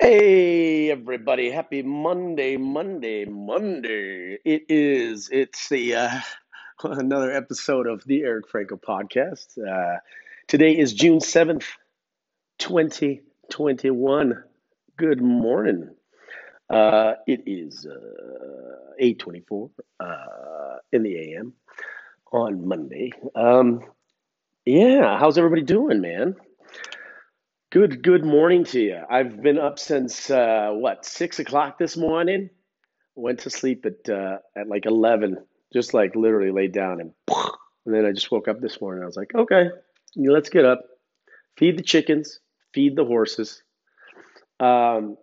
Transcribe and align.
Hey 0.00 0.90
everybody, 0.90 1.50
happy 1.50 1.82
Monday, 1.82 2.56
Monday, 2.56 3.26
Monday. 3.26 4.38
It 4.46 4.62
is, 4.70 5.28
it's 5.30 5.68
the 5.68 5.96
uh, 5.96 6.20
another 6.84 7.30
episode 7.30 7.86
of 7.86 8.02
the 8.06 8.22
Eric 8.22 8.48
Franco 8.48 8.76
podcast. 8.78 9.58
Uh, 9.58 9.98
today 10.48 10.72
is 10.78 10.94
June 10.94 11.18
7th, 11.18 11.66
2021. 12.60 14.42
Good 14.96 15.20
morning. 15.20 15.90
Uh, 16.70 17.14
it 17.26 17.42
is 17.46 17.86
uh, 17.86 18.94
8:24 19.02 19.70
uh, 20.00 20.76
in 20.92 21.02
the 21.02 21.16
AM 21.34 21.52
on 22.32 22.66
Monday. 22.66 23.12
Um, 23.34 23.82
yeah, 24.64 25.18
how's 25.18 25.38
everybody 25.38 25.62
doing, 25.62 26.00
man? 26.00 26.36
Good, 27.70 28.02
good 28.02 28.24
morning 28.24 28.64
to 28.64 28.80
you. 28.80 29.00
I've 29.08 29.40
been 29.40 29.56
up 29.56 29.78
since 29.78 30.28
uh, 30.28 30.70
what, 30.72 31.04
six 31.04 31.38
o'clock 31.38 31.78
this 31.78 31.96
morning? 31.96 32.50
Went 33.14 33.38
to 33.40 33.50
sleep 33.50 33.86
at 33.86 34.12
uh, 34.12 34.38
at 34.56 34.66
like 34.66 34.86
eleven, 34.86 35.38
just 35.72 35.94
like 35.94 36.16
literally 36.16 36.50
laid 36.50 36.72
down 36.72 37.00
and 37.00 37.12
and 37.86 37.94
then 37.94 38.04
I 38.04 38.10
just 38.10 38.28
woke 38.32 38.48
up 38.48 38.60
this 38.60 38.80
morning. 38.80 39.04
I 39.04 39.06
was 39.06 39.14
like, 39.14 39.32
okay, 39.36 39.68
let's 40.16 40.48
get 40.48 40.64
up, 40.64 40.80
feed 41.58 41.78
the 41.78 41.84
chickens, 41.84 42.40
feed 42.74 42.96
the 42.96 43.04
horses. 43.04 43.62
Um, 44.58 45.16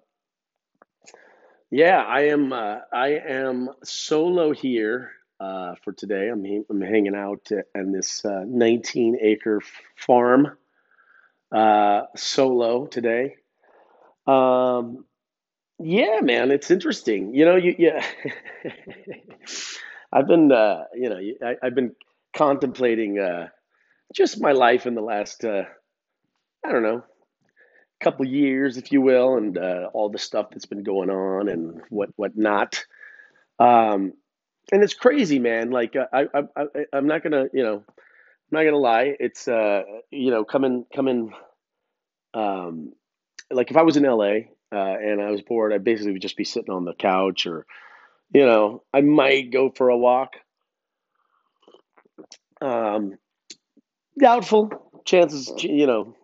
yeah, 1.70 2.02
I 2.02 2.28
am 2.28 2.54
uh, 2.54 2.78
I 2.94 3.10
am 3.28 3.72
solo 3.84 4.54
here 4.54 5.12
uh, 5.42 5.76
for 5.84 5.92
today. 5.92 6.30
I'm 6.30 6.46
I'm 6.70 6.80
hanging 6.80 7.14
out 7.14 7.50
in 7.76 7.92
this 7.92 8.24
uh, 8.24 8.46
19 8.48 9.18
acre 9.22 9.62
farm 9.98 10.58
uh, 11.52 12.04
solo 12.16 12.88
today. 12.88 13.36
Um, 14.26 15.06
yeah, 15.80 16.20
man, 16.22 16.52
it's 16.52 16.72
interesting. 16.72 17.34
You 17.34 17.46
know, 17.46 17.56
you 17.56 17.76
yeah. 17.78 18.06
I've 20.12 20.28
been 20.28 20.52
uh, 20.52 20.86
you 20.96 21.10
know, 21.10 21.20
I, 21.44 21.56
I've 21.62 21.76
been 21.76 21.96
contemplating 22.36 23.20
uh, 23.20 23.50
just 24.14 24.42
my 24.42 24.54
life 24.54 24.86
in 24.86 24.96
the 24.96 25.02
last 25.02 25.44
uh, 25.46 25.64
I 26.66 26.72
don't 26.72 26.84
know, 26.84 27.04
couple 28.00 28.26
years, 28.26 28.78
if 28.78 28.92
you 28.92 29.02
will, 29.02 29.38
and 29.38 29.58
uh, 29.58 29.90
all 29.94 30.10
the 30.10 30.20
stuff 30.20 30.48
that's 30.52 30.66
been 30.66 30.84
going 30.84 31.10
on 31.10 31.50
and 31.50 31.82
what 31.90 32.10
what 32.16 32.38
not. 32.38 32.84
Um, 33.60 34.14
and 34.72 34.84
it's 34.84 34.94
crazy, 34.94 35.40
man. 35.40 35.72
Like 35.72 35.96
uh, 35.96 36.08
I, 36.12 36.26
I, 36.34 36.44
I 36.58 36.86
I'm 36.94 37.08
not 37.08 37.24
gonna, 37.24 37.46
you 37.54 37.64
know, 37.64 37.84
I'm 38.52 38.58
not 38.58 38.64
gonna 38.64 38.78
lie. 38.78 39.16
It's 39.20 39.48
uh, 39.48 39.84
you 40.12 40.32
know, 40.32 40.46
coming 40.46 40.86
coming 40.94 41.34
um, 42.34 42.94
like 43.52 43.72
if 43.72 43.78
I 43.78 43.84
was 43.84 43.98
in 43.98 44.04
LA 44.04 44.34
uh, 44.72 44.98
and 45.00 45.22
I 45.22 45.32
was 45.32 45.42
bored, 45.42 45.74
I 45.74 45.78
basically 45.78 46.14
would 46.14 46.22
just 46.22 46.38
be 46.38 46.44
sitting 46.44 46.74
on 46.74 46.86
the 46.86 46.94
couch 46.94 47.46
or, 47.48 47.66
you 48.34 48.46
know, 48.46 48.84
I 48.94 49.02
might 49.02 49.52
go 49.52 49.70
for 49.70 49.90
a 49.90 49.98
walk. 49.98 50.36
Um, 52.62 53.18
doubtful 54.20 55.02
chances, 55.06 55.52
you 55.64 55.88
know, 55.88 56.16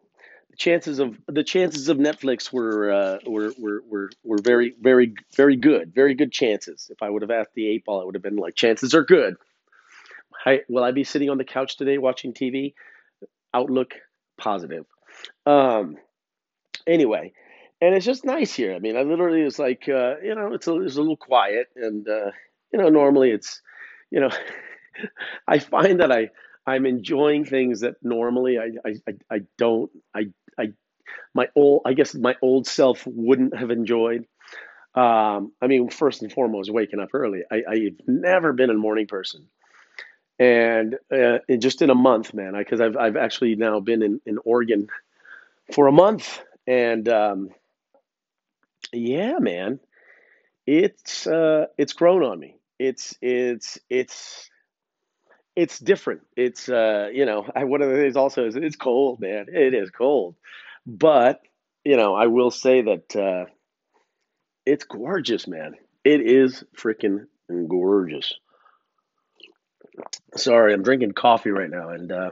chances 0.58 1.00
of 1.00 1.18
the 1.28 1.44
chances 1.44 1.90
of 1.90 1.98
Netflix 1.98 2.52
were 2.52 2.92
uh, 2.92 3.20
were, 3.26 3.54
were 3.58 3.84
were 3.88 4.10
were 4.24 4.40
very 4.40 4.74
very 4.80 5.14
very 5.36 5.56
good, 5.56 5.94
very 5.94 6.16
good 6.16 6.32
chances. 6.32 6.90
If 6.92 7.02
I 7.02 7.10
would 7.10 7.22
have 7.22 7.32
asked 7.32 7.54
the 7.56 7.68
eight 7.68 7.86
ball, 7.86 8.02
it 8.02 8.06
would 8.06 8.16
have 8.16 8.24
been 8.24 8.36
like 8.36 8.56
chances 8.56 8.94
are 8.94 9.06
good. 9.06 9.36
Will 10.70 10.84
I 10.84 10.92
be 10.92 11.04
sitting 11.04 11.30
on 11.30 11.38
the 11.38 11.44
couch 11.44 11.78
today 11.78 11.98
watching 11.98 12.34
TV? 12.34 12.74
Outlook 13.54 13.94
positive. 14.38 14.86
Um, 15.46 15.98
anyway, 16.88 17.34
and 17.82 17.96
it's 17.96 18.06
just 18.06 18.26
nice 18.26 18.54
here. 18.54 18.74
I 18.74 18.80
mean, 18.80 18.98
I 18.98 19.02
literally 19.04 19.44
was 19.44 19.60
like, 19.60 19.88
uh, 19.88 20.16
you 20.24 20.36
know, 20.36 20.54
it's 20.54 20.68
a, 20.68 20.82
it's 20.82 20.96
a 20.96 21.02
little 21.02 21.18
quiet, 21.18 21.68
and 21.76 22.08
uh, 22.08 22.32
you 22.72 22.80
know, 22.80 22.90
normally 22.90 23.32
it's, 23.32 23.62
you 24.10 24.20
know, 24.20 24.30
I 25.48 25.60
find 25.60 26.00
that 26.00 26.12
I 26.12 26.30
I'm 26.66 26.86
enjoying 26.86 27.46
things 27.46 27.82
that 27.82 27.96
normally 28.02 28.58
I 28.58 28.72
I, 28.86 28.94
I, 29.08 29.36
I 29.36 29.40
don't 29.58 29.92
I 30.16 30.26
I 30.58 30.74
my 31.34 31.50
old 31.56 31.82
I 31.86 31.94
guess 31.94 32.16
my 32.16 32.36
old 32.42 32.68
self 32.68 33.06
wouldn't 33.06 33.56
have 33.58 33.72
enjoyed. 33.72 34.26
Um, 34.96 35.54
I 35.60 35.68
mean, 35.68 35.90
first 35.90 36.22
and 36.22 36.32
foremost, 36.32 36.72
waking 36.72 37.00
up 37.00 37.10
early. 37.14 37.42
I, 37.52 37.64
I've 37.68 38.00
never 38.08 38.54
been 38.54 38.70
a 38.70 38.76
morning 38.76 39.08
person, 39.08 39.48
and 40.44 40.98
uh, 41.10 41.38
just 41.58 41.82
in 41.82 41.90
a 41.90 41.96
month, 41.96 42.34
man, 42.34 42.54
because 42.58 42.82
I've 42.82 42.98
I've 42.98 43.16
actually 43.16 43.56
now 43.56 43.80
been 43.80 44.02
in 44.04 44.20
in 44.26 44.40
Oregon 44.44 44.90
for 45.72 45.88
a 45.88 45.92
month, 45.92 46.42
and 46.68 47.08
um, 47.08 47.50
yeah, 48.92 49.40
man, 49.40 49.80
it's 50.68 51.26
uh, 51.26 51.68
it's 51.78 51.94
grown 51.94 52.24
on 52.24 52.38
me. 52.38 52.58
It's 52.78 53.16
it's 53.22 53.80
it's 53.90 54.50
it's 55.56 55.80
different. 55.80 56.24
It's 56.36 56.68
uh, 56.68 57.08
you 57.14 57.26
know, 57.26 57.50
I, 57.56 57.64
one 57.64 57.82
of 57.82 57.90
the 57.90 57.96
things 57.96 58.18
also 58.18 58.46
is 58.46 58.58
it's 58.58 58.76
cold, 58.76 59.22
man. 59.22 59.46
It 59.48 59.74
is 59.74 59.92
cold, 59.92 60.36
but 60.86 61.40
you 61.86 61.96
know, 61.96 62.16
I 62.16 62.28
will 62.28 62.52
say 62.52 62.82
that 62.82 63.16
uh, 63.16 63.46
it's 64.66 64.84
gorgeous, 64.84 65.48
man. 65.48 65.76
It 66.04 66.20
is 66.20 66.66
freaking 66.78 67.28
gorgeous. 67.70 68.34
Sorry, 70.36 70.74
I'm 70.74 70.84
drinking 70.84 71.14
coffee 71.14 71.52
right 71.52 71.70
now, 71.70 71.90
and 71.90 72.12
uh, 72.12 72.32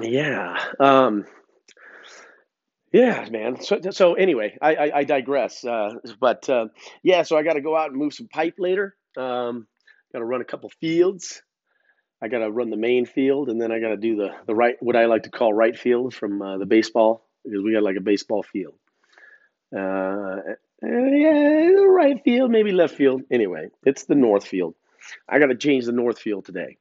yeah, 0.00 0.58
um, 0.80 1.24
yeah, 2.92 3.28
man. 3.30 3.60
So, 3.60 3.80
so 3.90 4.14
anyway, 4.14 4.56
I, 4.60 4.74
I, 4.74 4.98
I 4.98 5.04
digress. 5.04 5.64
Uh, 5.64 5.94
but 6.20 6.48
uh, 6.48 6.66
yeah, 7.02 7.22
so 7.22 7.36
I 7.36 7.42
got 7.42 7.54
to 7.54 7.60
go 7.60 7.76
out 7.76 7.90
and 7.90 7.98
move 7.98 8.14
some 8.14 8.28
pipe 8.28 8.54
later. 8.58 8.96
Um, 9.16 9.66
got 10.12 10.20
to 10.20 10.24
run 10.24 10.40
a 10.40 10.44
couple 10.44 10.70
fields. 10.80 11.42
I 12.20 12.28
got 12.28 12.38
to 12.38 12.50
run 12.50 12.70
the 12.70 12.76
main 12.76 13.06
field, 13.06 13.48
and 13.48 13.60
then 13.60 13.70
I 13.70 13.78
got 13.78 13.90
to 13.90 13.96
do 13.96 14.16
the 14.16 14.30
the 14.46 14.54
right, 14.54 14.76
what 14.80 14.96
I 14.96 15.06
like 15.06 15.24
to 15.24 15.30
call 15.30 15.52
right 15.52 15.78
field 15.78 16.14
from 16.14 16.42
uh, 16.42 16.58
the 16.58 16.66
baseball, 16.66 17.24
because 17.44 17.62
we 17.62 17.74
got 17.74 17.82
like 17.82 17.96
a 17.96 18.00
baseball 18.00 18.42
field. 18.42 18.74
Uh, 19.76 20.36
yeah, 20.82 21.70
right 21.86 22.22
field, 22.24 22.50
maybe 22.50 22.72
left 22.72 22.96
field. 22.96 23.22
Anyway, 23.30 23.68
it's 23.84 24.04
the 24.04 24.14
north 24.14 24.46
field. 24.46 24.74
I 25.28 25.38
got 25.38 25.46
to 25.46 25.56
change 25.56 25.84
the 25.84 25.92
north 25.92 26.18
field 26.18 26.44
today. 26.44 26.76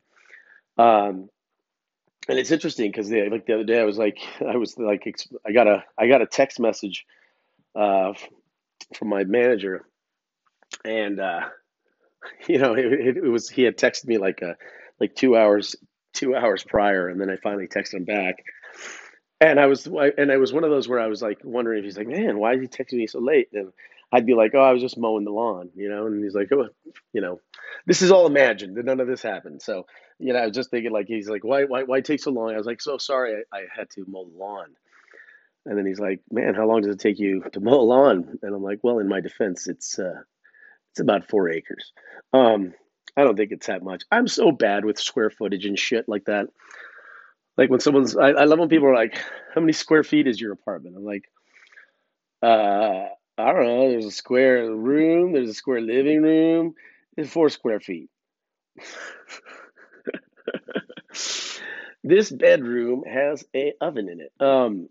Um, 0.78 1.30
and 2.28 2.38
it's 2.38 2.52
interesting 2.52 2.92
because 2.92 3.10
like 3.10 3.46
the 3.46 3.54
other 3.54 3.64
day 3.64 3.80
I 3.80 3.86
was 3.86 3.98
like 3.98 4.20
I 4.48 4.58
was 4.58 4.78
like 4.78 5.04
I 5.46 5.52
got 5.52 5.68
a 5.68 5.84
I 5.98 6.08
got 6.08 6.22
a 6.22 6.28
text 6.28 6.60
message 6.60 7.06
uh, 7.76 8.14
from 8.96 9.10
my 9.10 9.24
manager, 9.24 9.86
and 10.84 11.20
uh, 11.20 11.42
you 12.48 12.58
know 12.58 12.74
it, 12.74 13.18
it, 13.18 13.24
was 13.24 13.50
he 13.50 13.64
had 13.64 13.78
texted 13.78 14.08
me 14.08 14.18
like 14.18 14.42
a 14.42 14.56
like 15.00 15.16
two 15.16 15.36
hours 15.36 15.76
two 16.14 16.36
hours 16.36 16.64
prior, 16.64 17.08
and 17.08 17.20
then 17.20 17.30
I 17.30 17.38
finally 17.38 17.68
texted 17.68 17.96
him 17.96 18.06
back, 18.06 18.44
and 19.40 19.60
I 19.60 19.68
was 19.68 19.86
and 19.86 20.32
it 20.32 20.40
was 20.40 20.54
one 20.54 20.64
of 20.64 20.70
those 20.70 20.88
where 20.88 21.00
I 21.00 21.08
was 21.08 21.22
like 21.22 21.40
wondering 21.44 21.80
if 21.80 21.86
he's 21.86 21.98
like 21.98 22.08
man 22.08 22.40
why 22.40 22.54
is 22.54 22.62
he 22.62 22.68
texting 22.68 22.98
me 22.98 23.08
so 23.08 23.20
late? 23.20 23.50
And 23.54 23.72
I'd 24.12 24.25
be 24.25 24.35
like, 24.35 24.51
oh, 24.56 24.62
I 24.62 24.72
was 24.72 24.81
just 24.81 24.97
mowing 24.97 25.25
the 25.25 25.31
lawn, 25.31 25.69
you 25.75 25.90
know, 25.90 26.07
and 26.07 26.23
he's 26.23 26.34
like, 26.34 26.50
oh, 26.53 26.69
you 27.12 27.22
know, 27.22 27.41
this 27.85 28.01
is 28.01 28.12
all 28.12 28.25
imagined. 28.25 28.75
None 28.75 29.00
of 29.00 29.07
this 29.07 29.22
happened. 29.22 29.62
So, 29.62 29.85
you 30.18 30.31
know, 30.31 30.40
I 30.40 30.45
was 30.45 30.56
just 30.56 30.72
thinking 30.72 30.91
like, 30.91 31.07
he's 31.07 31.28
like, 31.28 31.44
why, 31.44 31.66
why, 31.66 31.84
why 31.84 32.01
take 32.01 32.22
so 32.22 32.31
long? 32.31 32.53
I 32.53 32.57
was 32.57 32.66
like, 32.66 32.81
so 32.81 32.97
sorry, 32.97 33.44
I, 33.51 33.57
I 33.57 33.62
had 33.75 33.90
to 33.91 34.06
mow 34.07 34.25
the 34.25 34.38
lawn. 34.38 34.68
And 35.66 35.78
then 35.78 35.85
he's 35.85 36.00
like, 36.00 36.22
man, 36.31 36.56
how 36.56 36.66
long 36.66 36.81
does 36.81 36.95
it 36.95 37.00
take 37.00 37.19
you 37.19 37.44
to 37.51 37.59
mow 37.59 37.81
a 37.81 37.84
lawn? 37.84 38.40
And 38.41 38.56
I'm 38.56 38.63
like, 38.63 38.79
well, 38.81 39.00
in 39.00 39.09
my 39.09 39.19
defense, 39.19 39.68
it's, 39.68 40.00
uh, 40.00 40.22
it's 40.91 41.01
about 41.01 41.28
four 41.28 41.50
acres. 41.50 41.91
Um, 42.31 42.74
I 43.18 43.24
don't 43.24 43.35
think 43.35 43.51
it's 43.51 43.68
that 43.68 43.84
much. 43.84 44.03
I'm 44.09 44.29
so 44.29 44.51
bad 44.53 44.85
with 44.85 45.00
square 45.00 45.29
footage 45.29 45.66
and 45.66 45.78
shit 45.78 46.07
like 46.07 46.25
that. 46.25 46.47
Like 47.57 47.69
when 47.69 47.81
someone's, 47.81 48.16
I, 48.16 48.29
I 48.29 48.45
love 48.45 48.59
when 48.59 48.69
people 48.69 48.88
are 48.88 48.95
like, 48.95 49.22
how 49.53 49.59
many 49.59 49.74
square 49.74 50.03
feet 50.03 50.28
is 50.28 50.39
your 50.39 50.53
apartment? 50.53 50.95
I'm 50.95 51.03
like, 51.03 51.29
uh, 52.42 53.07
I 53.38 53.54
don't 53.54 53.66
know. 53.66 53.89
There's 53.92 54.06
a 54.06 54.12
square 54.12 54.74
room. 54.74 55.34
There's 55.34 55.50
a 55.50 55.54
square 55.54 55.81
living 55.81 56.22
room. 56.24 56.75
It's 57.16 57.31
four 57.31 57.50
square 57.50 57.80
feet. 57.80 58.10
this 62.04 62.31
bedroom 62.31 63.04
has 63.04 63.45
a 63.56 63.74
oven 63.81 64.10
in 64.10 64.22
it. 64.22 64.31
Um, 64.39 64.89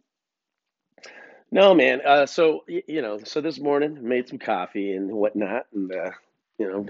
no, 1.51 1.75
man. 1.75 2.01
Uh, 2.07 2.27
so 2.27 2.65
you 2.69 3.03
know, 3.03 3.19
so 3.25 3.41
this 3.41 3.59
morning 3.59 4.07
made 4.09 4.29
some 4.29 4.39
coffee 4.39 4.93
and 4.93 5.11
whatnot, 5.11 5.67
and 5.73 5.93
uh, 5.93 6.11
you 6.59 6.69
know, 6.69 6.87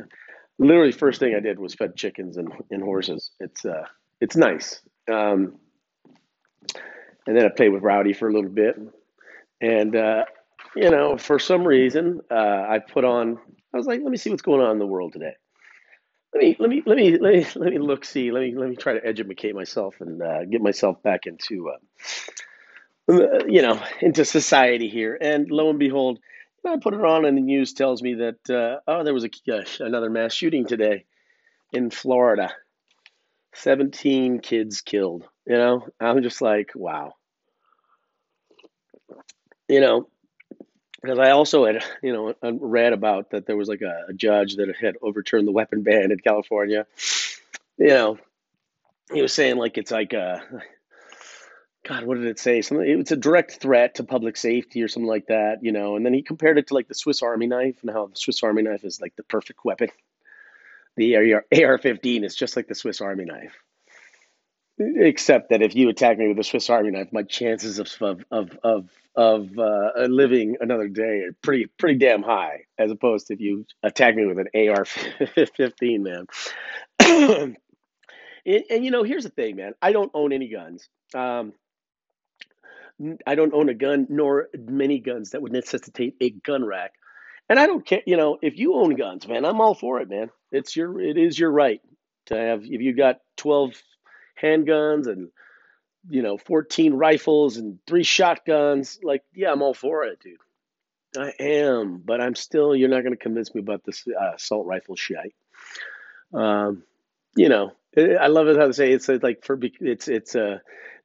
literally 0.58 0.92
first 0.92 1.20
thing 1.20 1.34
I 1.34 1.40
did 1.40 1.58
was 1.58 1.74
fed 1.74 1.96
chickens 1.96 2.36
and, 2.36 2.52
and 2.70 2.82
horses. 2.82 3.30
It's 3.40 3.64
uh, 3.64 3.84
it's 4.20 4.36
nice. 4.36 4.80
Um, 5.10 5.58
and 7.26 7.36
then 7.36 7.44
I 7.44 7.48
played 7.48 7.70
with 7.70 7.82
Rowdy 7.82 8.12
for 8.12 8.28
a 8.28 8.32
little 8.32 8.50
bit, 8.50 8.76
and 9.60 9.94
uh, 9.96 10.24
you 10.76 10.90
know, 10.90 11.16
for 11.16 11.38
some 11.38 11.66
reason, 11.66 12.20
uh, 12.30 12.34
I 12.34 12.78
put 12.78 13.04
on. 13.04 13.38
I 13.72 13.76
was 13.76 13.86
like, 13.86 14.00
let 14.02 14.10
me 14.10 14.16
see 14.16 14.30
what's 14.30 14.42
going 14.42 14.60
on 14.60 14.72
in 14.72 14.78
the 14.78 14.86
world 14.86 15.12
today. 15.12 15.34
Let 16.34 16.42
me 16.42 16.56
let 16.58 16.70
me 16.70 16.82
let 16.84 16.96
me 16.96 17.18
let 17.18 17.34
me 17.34 17.46
let 17.56 17.72
me 17.72 17.78
look 17.78 18.04
see. 18.04 18.30
Let 18.30 18.42
me 18.42 18.54
let 18.54 18.68
me 18.68 18.76
try 18.76 18.92
to 18.92 19.04
educate 19.04 19.54
myself 19.54 19.96
and 20.00 20.22
uh, 20.22 20.44
get 20.44 20.60
myself 20.60 21.02
back 21.02 21.26
into 21.26 21.70
uh, 23.08 23.44
you 23.46 23.62
know, 23.62 23.80
into 24.00 24.24
society 24.24 24.88
here. 24.88 25.16
And 25.20 25.50
lo 25.50 25.70
and 25.70 25.78
behold, 25.78 26.18
I 26.66 26.76
put 26.76 26.94
it 26.94 27.04
on, 27.04 27.24
and 27.24 27.36
the 27.36 27.42
news 27.42 27.72
tells 27.72 28.02
me 28.02 28.14
that 28.14 28.50
uh, 28.50 28.80
oh, 28.86 29.04
there 29.04 29.14
was 29.14 29.24
a, 29.24 29.30
uh, 29.52 29.64
another 29.80 30.10
mass 30.10 30.34
shooting 30.34 30.66
today 30.66 31.04
in 31.72 31.90
Florida. 31.90 32.52
17 33.54 34.40
kids 34.40 34.82
killed. 34.82 35.24
You 35.46 35.56
know, 35.56 35.86
I'm 36.00 36.22
just 36.22 36.42
like, 36.42 36.72
wow. 36.74 37.14
You 39.68 39.80
know, 39.80 40.08
because 41.06 41.20
I 41.20 41.30
also 41.30 41.64
had, 41.66 41.84
you 42.02 42.12
know, 42.12 42.34
uh, 42.42 42.52
read 42.52 42.92
about 42.92 43.30
that 43.30 43.46
there 43.46 43.56
was 43.56 43.68
like 43.68 43.82
a, 43.82 44.06
a 44.08 44.12
judge 44.12 44.56
that 44.56 44.74
had 44.76 44.96
overturned 45.00 45.46
the 45.46 45.52
weapon 45.52 45.82
ban 45.82 46.10
in 46.10 46.18
California. 46.18 46.86
You 47.78 47.88
know, 47.88 48.18
he 49.12 49.22
was 49.22 49.32
saying 49.32 49.56
like 49.56 49.78
it's 49.78 49.92
like 49.92 50.12
a 50.14 50.42
God, 51.86 52.04
what 52.04 52.16
did 52.16 52.26
it 52.26 52.40
say? 52.40 52.62
Something. 52.62 53.00
It's 53.00 53.12
a 53.12 53.16
direct 53.16 53.60
threat 53.60 53.96
to 53.96 54.04
public 54.04 54.36
safety 54.36 54.82
or 54.82 54.88
something 54.88 55.06
like 55.06 55.28
that, 55.28 55.62
you 55.62 55.70
know. 55.70 55.94
And 55.94 56.04
then 56.04 56.12
he 56.12 56.22
compared 56.22 56.58
it 56.58 56.66
to 56.68 56.74
like 56.74 56.88
the 56.88 56.94
Swiss 56.94 57.22
Army 57.22 57.46
knife 57.46 57.76
and 57.82 57.90
how 57.90 58.06
the 58.06 58.16
Swiss 58.16 58.42
Army 58.42 58.62
knife 58.62 58.84
is 58.84 59.00
like 59.00 59.14
the 59.14 59.22
perfect 59.22 59.64
weapon. 59.64 59.90
The 60.96 61.14
AR-15 61.14 62.24
is 62.24 62.34
just 62.34 62.56
like 62.56 62.66
the 62.66 62.74
Swiss 62.74 63.00
Army 63.00 63.26
knife, 63.26 63.54
except 64.78 65.50
that 65.50 65.62
if 65.62 65.74
you 65.74 65.88
attack 65.88 66.18
me 66.18 66.28
with 66.28 66.38
a 66.38 66.44
Swiss 66.44 66.68
Army 66.70 66.90
knife, 66.90 67.12
my 67.12 67.22
chances 67.22 67.78
of 67.78 67.90
of 68.30 68.58
of 68.62 68.88
of, 69.16 69.58
uh, 69.58 69.90
living 70.08 70.56
another 70.60 70.88
day 70.88 71.22
are 71.22 71.32
pretty 71.42 71.66
pretty 71.78 71.98
damn 71.98 72.22
high, 72.22 72.64
as 72.78 72.90
opposed 72.90 73.28
to 73.28 73.34
if 73.34 73.40
you 73.40 73.64
attack 73.82 74.14
me 74.14 74.26
with 74.26 74.38
an 74.38 74.48
AR-15, 74.54 76.00
man. 76.00 76.26
and, 78.46 78.64
and, 78.70 78.84
you 78.84 78.90
know, 78.90 79.04
here's 79.04 79.24
the 79.24 79.30
thing, 79.30 79.56
man. 79.56 79.72
I 79.80 79.92
don't 79.92 80.10
own 80.12 80.32
any 80.34 80.48
guns. 80.48 80.88
Um, 81.14 81.54
I 83.26 83.34
don't 83.34 83.54
own 83.54 83.70
a 83.70 83.74
gun, 83.74 84.06
nor 84.10 84.48
many 84.54 84.98
guns 84.98 85.30
that 85.30 85.40
would 85.40 85.52
necessitate 85.52 86.16
a 86.20 86.30
gun 86.30 86.64
rack. 86.64 86.92
And 87.48 87.58
I 87.58 87.66
don't 87.66 87.86
care, 87.86 88.02
you 88.06 88.16
know, 88.16 88.38
if 88.42 88.58
you 88.58 88.74
own 88.74 88.96
guns, 88.96 89.26
man, 89.26 89.44
I'm 89.44 89.60
all 89.60 89.74
for 89.74 90.00
it, 90.00 90.10
man. 90.10 90.30
It's 90.52 90.76
your, 90.76 91.00
it 91.00 91.16
is 91.16 91.38
your 91.38 91.50
right 91.50 91.80
to 92.26 92.36
have. 92.36 92.64
If 92.64 92.80
you 92.80 92.94
got 92.94 93.20
12 93.36 93.80
handguns 94.42 95.06
and 95.06 95.28
you 96.08 96.22
know 96.22 96.38
14 96.38 96.94
rifles 96.94 97.56
and 97.56 97.78
three 97.86 98.04
shotguns, 98.04 98.98
like, 99.02 99.22
yeah, 99.34 99.52
I'm 99.52 99.62
all 99.62 99.74
for 99.74 100.04
it, 100.04 100.20
dude. 100.20 100.38
I 101.16 101.32
am, 101.40 102.02
but 102.04 102.20
I'm 102.20 102.34
still. 102.34 102.74
You're 102.74 102.88
not 102.88 103.02
going 103.02 103.12
to 103.12 103.22
convince 103.22 103.54
me 103.54 103.60
about 103.60 103.84
this 103.84 104.04
uh, 104.08 104.34
assault 104.34 104.66
rifle 104.66 104.96
shit. 104.96 105.32
Um, 106.34 106.82
you 107.36 107.48
know, 107.48 107.72
I 107.96 108.26
love 108.26 108.48
it 108.48 108.56
how 108.56 108.66
they 108.66 108.72
say 108.72 108.92
it's 108.92 109.08
like 109.08 109.44
for 109.44 109.58
it's 109.80 110.08
it's 110.08 110.34
a 110.34 110.54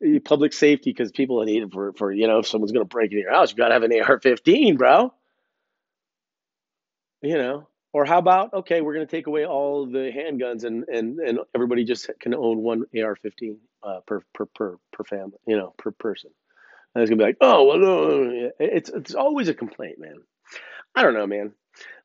uh, 0.06 0.20
public 0.26 0.54
safety 0.54 0.92
because 0.92 1.12
people 1.12 1.44
need 1.44 1.64
it 1.64 1.72
for 1.72 1.94
for 1.94 2.12
you 2.12 2.28
know 2.28 2.40
if 2.40 2.48
someone's 2.48 2.72
gonna 2.72 2.86
break 2.86 3.12
into 3.12 3.22
your 3.22 3.34
house, 3.34 3.52
you 3.52 3.58
gotta 3.58 3.74
have 3.74 3.84
an 3.84 3.94
AR-15, 3.94 4.78
bro. 4.78 5.14
You 7.22 7.38
know, 7.38 7.68
or 7.94 8.06
how 8.06 8.18
about 8.18 8.54
okay, 8.54 8.82
we're 8.82 8.94
gonna 8.94 9.06
take 9.06 9.28
away 9.28 9.46
all 9.46 9.86
the 9.86 10.12
handguns 10.16 10.64
and 10.64 10.86
and 10.88 11.20
and 11.20 11.40
everybody 11.54 11.84
just 11.84 12.10
can 12.20 12.34
own 12.34 12.60
one 12.60 12.86
AR-15 12.96 13.58
uh, 13.84 14.00
per 14.06 14.22
per 14.34 14.46
per 14.46 14.78
per 14.92 15.04
family, 15.04 15.38
you 15.46 15.58
know, 15.58 15.74
per 15.78 15.92
person. 15.92 16.32
And 16.94 17.02
it's 17.02 17.10
gonna 17.10 17.20
be 17.20 17.26
like, 17.26 17.38
oh 17.42 17.66
well, 17.66 17.78
no, 17.78 18.52
it's 18.60 18.90
it's 18.90 19.16
always 19.16 19.48
a 19.48 19.54
complaint, 19.54 20.00
man. 20.00 20.18
I 20.96 21.04
don't 21.04 21.14
know, 21.14 21.28
man. 21.28 21.54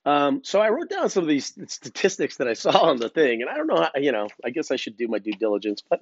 Um, 0.05 0.43
so 0.45 0.61
I 0.61 0.71
wrote 0.71 0.89
down 0.89 1.11
some 1.11 1.25
of 1.25 1.29
these 1.29 1.53
statistics 1.67 2.37
that 2.37 2.47
I 2.47 2.53
saw 2.55 2.85
on 2.85 2.99
the 2.99 3.09
thing, 3.09 3.43
and 3.43 3.51
I 3.51 3.57
don't 3.57 3.67
know, 3.67 3.83
how, 3.83 3.91
you 3.97 4.13
know, 4.13 4.29
I 4.45 4.51
guess 4.51 4.71
I 4.71 4.77
should 4.77 4.97
do 4.97 5.09
my 5.09 5.19
due 5.19 5.33
diligence. 5.33 5.83
But 5.89 6.01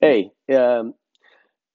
hey, 0.00 0.30
um, 0.54 0.94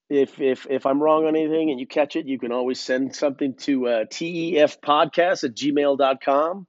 if 0.10 0.40
if 0.40 0.66
if 0.70 0.86
I'm 0.86 1.02
wrong 1.02 1.26
on 1.26 1.36
anything 1.36 1.70
and 1.70 1.80
you 1.80 1.86
catch 1.86 2.16
it, 2.16 2.26
you 2.26 2.40
can 2.40 2.52
always 2.52 2.80
send 2.80 3.16
something 3.16 3.54
to 3.56 3.88
uh, 3.88 4.06
tefpodcast 4.06 5.44
at 5.44 5.56
gmail.com. 5.56 6.68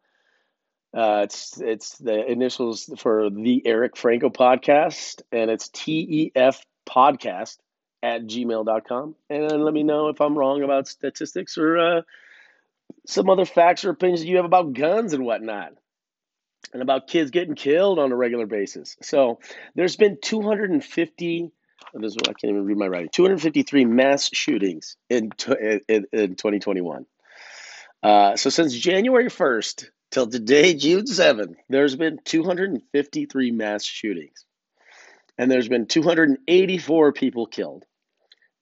Uh, 0.95 1.21
it's 1.25 1.61
it's 1.61 1.99
the 1.99 2.31
initials 2.31 2.91
for 2.99 3.29
the 3.31 3.63
Eric 3.67 3.97
Franco 3.97 4.31
podcast, 4.31 5.23
and 5.31 5.51
it's 5.51 5.69
TEF 5.69 6.61
podcast 6.89 7.59
at 8.03 8.23
gmail.com. 8.23 9.15
And 9.29 9.51
then 9.51 9.61
let 9.61 9.75
me 9.75 9.83
know 9.83 10.09
if 10.09 10.21
I'm 10.21 10.39
wrong 10.39 10.63
about 10.63 10.89
statistics 10.89 11.59
or 11.59 11.79
uh, 11.79 12.03
some 13.07 13.29
other 13.29 13.45
facts 13.45 13.85
or 13.85 13.91
opinions 13.91 14.25
you 14.25 14.37
have 14.37 14.45
about 14.45 14.73
guns 14.73 15.13
and 15.13 15.25
whatnot 15.25 15.73
and 16.73 16.83
about 16.83 17.07
kids 17.07 17.31
getting 17.31 17.55
killed 17.55 17.99
on 17.99 18.13
a 18.13 18.17
regular 18.17 18.47
basis. 18.47 18.97
So 19.03 19.41
there's 19.75 19.97
been 19.97 20.19
250. 20.23 21.51
This 21.95 22.17
I 22.17 22.33
can't 22.33 22.45
even 22.45 22.65
read 22.65 22.77
my 22.77 22.89
writing. 22.89 23.09
253 23.13 23.85
mass 23.85 24.31
shootings 24.33 24.97
in 25.09 25.31
in, 25.89 26.07
in 26.13 26.35
2021. 26.35 27.07
Uh, 28.03 28.37
so 28.37 28.51
since 28.51 28.75
January 28.75 29.27
1st 29.27 29.87
till 30.11 30.27
today, 30.27 30.75
June 30.75 31.05
7th, 31.05 31.55
there's 31.69 31.97
been 31.97 32.19
253 32.25 33.51
mass 33.51 33.85
shootings, 33.85 34.45
and 35.37 35.51
there's 35.51 35.69
been 35.69 35.87
284 35.87 37.13
people 37.13 37.47
killed, 37.47 37.85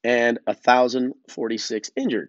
and 0.05 0.39
1,046 0.45 1.91
injured. 1.97 2.29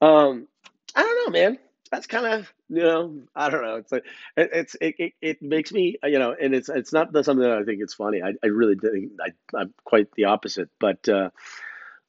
Um, 0.00 0.48
I 0.94 1.02
don't 1.02 1.26
know, 1.26 1.38
man. 1.38 1.58
That's 1.90 2.06
kind 2.06 2.26
of 2.26 2.52
you 2.70 2.82
know 2.82 3.20
I 3.36 3.50
don't 3.50 3.62
know. 3.62 3.76
It's 3.76 3.92
like 3.92 4.04
it, 4.36 4.50
it's 4.52 4.76
it, 4.80 4.94
it, 4.98 5.12
it 5.20 5.42
makes 5.42 5.72
me 5.72 5.98
you 6.02 6.18
know, 6.18 6.34
and 6.40 6.54
it's 6.54 6.70
it's 6.70 6.92
not 6.92 7.12
something 7.12 7.42
that 7.42 7.52
I 7.52 7.64
think 7.64 7.82
it's 7.82 7.92
funny. 7.92 8.22
I, 8.22 8.32
I 8.42 8.46
really 8.46 8.76
think 8.76 9.12
I 9.20 9.56
I'm 9.56 9.74
quite 9.84 10.10
the 10.12 10.24
opposite. 10.24 10.70
But 10.80 11.06
uh, 11.06 11.28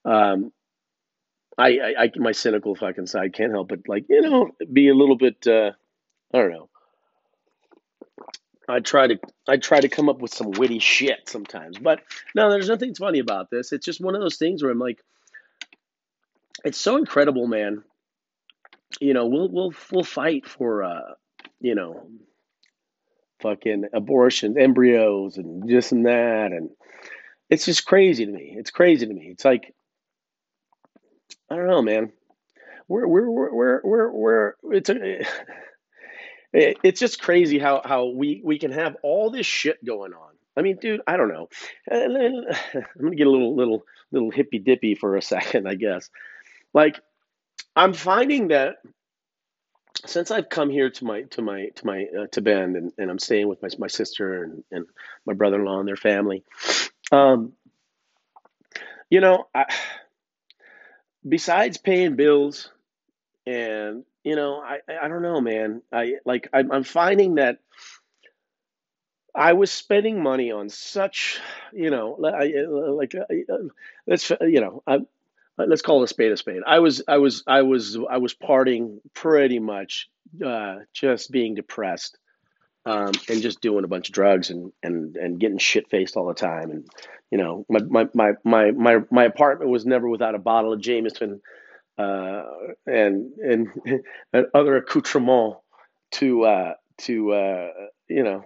um, 0.06 0.54
I, 1.58 1.68
I, 1.68 2.04
I 2.04 2.12
my 2.16 2.31
cynical 2.31 2.75
fucking 2.75 3.08
side 3.08 3.34
can't 3.34 3.52
help 3.52 3.70
but 3.70 3.81
like 3.88 4.06
you 4.10 4.22
know 4.22 4.52
be 4.72 4.88
a 4.88 4.96
little 4.96 5.18
bit 5.18 5.46
uh, 5.48 5.72
I 6.33 6.39
don't 6.39 6.51
know. 6.51 6.69
I 8.68 8.80
try 8.80 9.07
to 9.07 9.19
I 9.47 9.57
try 9.57 9.81
to 9.81 9.89
come 9.89 10.09
up 10.09 10.19
with 10.19 10.33
some 10.33 10.51
witty 10.51 10.80
shit 10.80 11.27
sometimes, 11.27 11.77
but 11.77 12.01
no, 12.33 12.50
there's 12.50 12.69
nothing 12.69 12.95
funny 12.95 13.19
about 13.19 13.50
this. 13.50 13.74
It's 13.74 13.85
just 13.85 14.01
one 14.01 14.15
of 14.15 14.21
those 14.21 14.38
things 14.38 14.63
where 14.63 14.71
I'm 14.71 14.80
like, 14.80 15.03
it's 16.63 16.80
so 16.80 16.97
incredible, 16.97 17.47
man 17.47 17.83
you 19.00 19.13
know, 19.13 19.27
we'll 19.27 19.50
we'll 19.50 19.74
we'll 19.91 20.03
fight 20.03 20.45
for 20.47 20.83
uh, 20.83 21.13
you 21.59 21.75
know, 21.75 22.07
fucking 23.41 23.86
abortion, 23.94 24.57
embryos, 24.57 25.38
and 25.38 25.68
this 25.68 25.91
and 25.91 26.06
that, 26.06 26.51
and 26.51 26.69
it's 27.50 27.65
just 27.65 27.86
crazy 27.86 28.25
to 28.25 28.31
me. 28.31 28.56
It's 28.57 28.71
crazy 28.71 29.06
to 29.06 29.13
me. 29.13 29.27
It's 29.27 29.45
like 29.45 29.74
I 31.50 31.56
don't 31.56 31.68
know, 31.68 31.81
man. 31.81 32.12
We're 32.88 33.07
we're 33.07 33.29
we're 33.29 33.53
we're 33.53 33.81
we're, 33.83 34.12
we're 34.12 34.53
it's 34.72 34.89
a, 34.89 35.25
it's 36.53 37.00
just 37.00 37.22
crazy 37.22 37.57
how 37.60 37.81
how 37.83 38.05
we 38.05 38.41
we 38.43 38.60
can 38.60 38.72
have 38.72 38.95
all 39.01 39.31
this 39.31 39.45
shit 39.45 39.83
going 39.83 40.13
on. 40.13 40.29
I 40.55 40.62
mean, 40.62 40.77
dude, 40.79 41.01
I 41.07 41.17
don't 41.17 41.29
know. 41.29 41.50
Then 41.88 42.45
I'm 42.74 43.01
gonna 43.01 43.15
get 43.15 43.27
a 43.27 43.31
little 43.31 43.55
little 43.55 43.86
little 44.12 44.31
hippy 44.31 44.60
dippy 44.60 44.95
for 44.95 45.17
a 45.17 45.22
second, 45.36 45.67
I 45.67 45.75
guess. 45.75 46.10
Like 46.74 47.00
I'm 47.75 47.93
finding 47.93 48.50
that 48.50 48.77
since 50.05 50.31
I've 50.31 50.50
come 50.50 50.69
here 50.69 50.89
to 50.89 51.05
my 51.05 51.24
to 51.24 51.41
my 51.41 51.69
to 51.75 51.86
my 51.86 52.05
uh, 52.17 52.27
to 52.31 52.41
Bend 52.41 52.75
and, 52.75 52.91
and 52.98 53.10
I'm 53.10 53.19
staying 53.19 53.48
with 53.48 53.62
my 53.62 53.69
my 53.79 53.88
sister 53.88 54.43
and, 54.43 54.63
and 54.72 54.86
my 55.25 55.33
brother-in-law 55.33 55.79
and 55.79 55.88
their 55.88 55.95
family, 55.95 56.43
um, 57.12 57.53
you 59.10 59.22
know, 59.22 59.48
I, 59.55 59.65
besides 61.27 61.77
paying 61.77 62.15
bills 62.15 62.69
and 63.45 64.03
you 64.24 64.36
know, 64.36 64.62
I 64.62 64.80
I 65.01 65.08
don't 65.08 65.22
know, 65.22 65.42
man. 65.42 65.82
I 65.92 66.15
like 66.25 66.50
I'm, 66.53 66.72
I'm 66.72 66.84
finding 66.84 67.36
that 67.36 67.60
I 69.36 69.53
was 69.53 69.72
spending 69.72 70.22
money 70.22 70.51
on 70.51 70.70
such, 70.70 71.39
you 71.74 71.89
know, 71.89 72.15
like 72.20 73.15
uh, 73.15 73.56
let's 74.08 74.30
you 74.30 74.62
know, 74.62 74.84
I, 74.86 75.00
let's 75.58 75.82
call 75.82 76.03
a 76.03 76.08
spade 76.08 76.32
a 76.32 76.38
spade. 76.38 76.62
I 76.65 76.80
was 76.80 77.03
I 77.08 77.18
was 77.18 77.44
I 77.48 77.63
was 77.63 77.98
I 78.10 78.18
was 78.18 78.34
partying 78.34 79.00
pretty 79.13 79.60
much 79.60 80.10
uh, 80.44 80.77
just 80.94 81.32
being 81.32 81.56
depressed 81.56 82.18
um, 82.86 83.12
and 83.30 83.42
just 83.42 83.62
doing 83.62 83.84
a 83.84 83.88
bunch 83.88 84.10
of 84.10 84.13
drugs 84.13 84.50
and 84.50 84.72
and 84.82 85.15
and 85.15 85.39
getting 85.39 85.58
shit 85.58 85.89
faced 85.89 86.18
all 86.18 86.27
the 86.27 86.34
time 86.34 86.72
and 86.72 86.88
you 87.32 87.38
know 87.38 87.65
my 87.70 87.80
my 87.82 88.10
my 88.13 88.32
my 88.44 88.72
my, 88.72 88.98
my 89.10 89.24
apartment 89.24 89.72
was 89.72 89.86
never 89.86 90.08
without 90.08 90.36
a 90.36 90.39
bottle 90.39 90.74
of 90.74 90.82
Jameson 90.82 91.42
uh, 91.97 92.43
and 92.85 93.31
and 93.38 93.67
and 94.33 94.45
other 94.53 94.77
accoutrement 94.77 95.55
to 96.12 96.43
uh, 96.43 96.73
to 97.00 97.33
uh, 97.33 97.67
you 98.07 98.23
know 98.23 98.43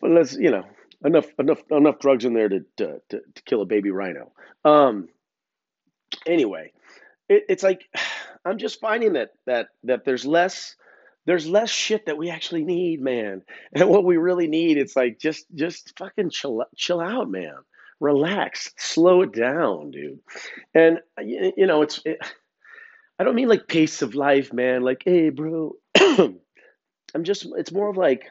let's 0.00 0.34
you 0.34 0.50
know 0.50 0.64
enough 1.04 1.26
enough 1.38 1.62
enough 1.70 1.98
drugs 1.98 2.24
in 2.24 2.34
there 2.34 2.48
to 2.48 2.60
to, 2.76 3.00
to, 3.10 3.20
to 3.34 3.42
kill 3.44 3.62
a 3.62 3.66
baby 3.66 3.90
rhino. 3.90 4.32
Um, 4.64 5.08
anyway, 6.26 6.72
it, 7.28 7.44
it's 7.48 7.62
like 7.62 7.84
I'm 8.44 8.58
just 8.58 8.80
finding 8.80 9.14
that 9.14 9.30
that 9.46 9.68
that 9.84 10.04
there's 10.04 10.26
less 10.26 10.76
there's 11.24 11.46
less 11.46 11.70
shit 11.70 12.06
that 12.06 12.18
we 12.18 12.30
actually 12.30 12.64
need, 12.64 13.00
man. 13.00 13.42
And 13.74 13.88
what 13.88 14.04
we 14.04 14.16
really 14.16 14.48
need, 14.48 14.76
it's 14.76 14.96
like 14.96 15.18
just 15.18 15.46
just 15.54 15.96
fucking 15.98 16.30
chill 16.30 16.64
chill 16.76 17.00
out, 17.00 17.30
man. 17.30 17.56
Relax, 18.02 18.72
slow 18.76 19.22
it 19.22 19.32
down, 19.32 19.92
dude. 19.92 20.18
And 20.74 20.98
you 21.22 21.66
know, 21.66 21.82
it's 21.82 22.00
it, 22.04 22.18
I 23.18 23.24
don't 23.24 23.36
mean 23.36 23.48
like 23.48 23.68
pace 23.68 24.02
of 24.02 24.14
life, 24.14 24.52
man. 24.52 24.82
Like, 24.82 25.02
hey, 25.04 25.30
bro. 25.30 25.74
I'm 25.96 27.24
just. 27.24 27.46
It's 27.56 27.72
more 27.72 27.88
of 27.88 27.96
like 27.96 28.24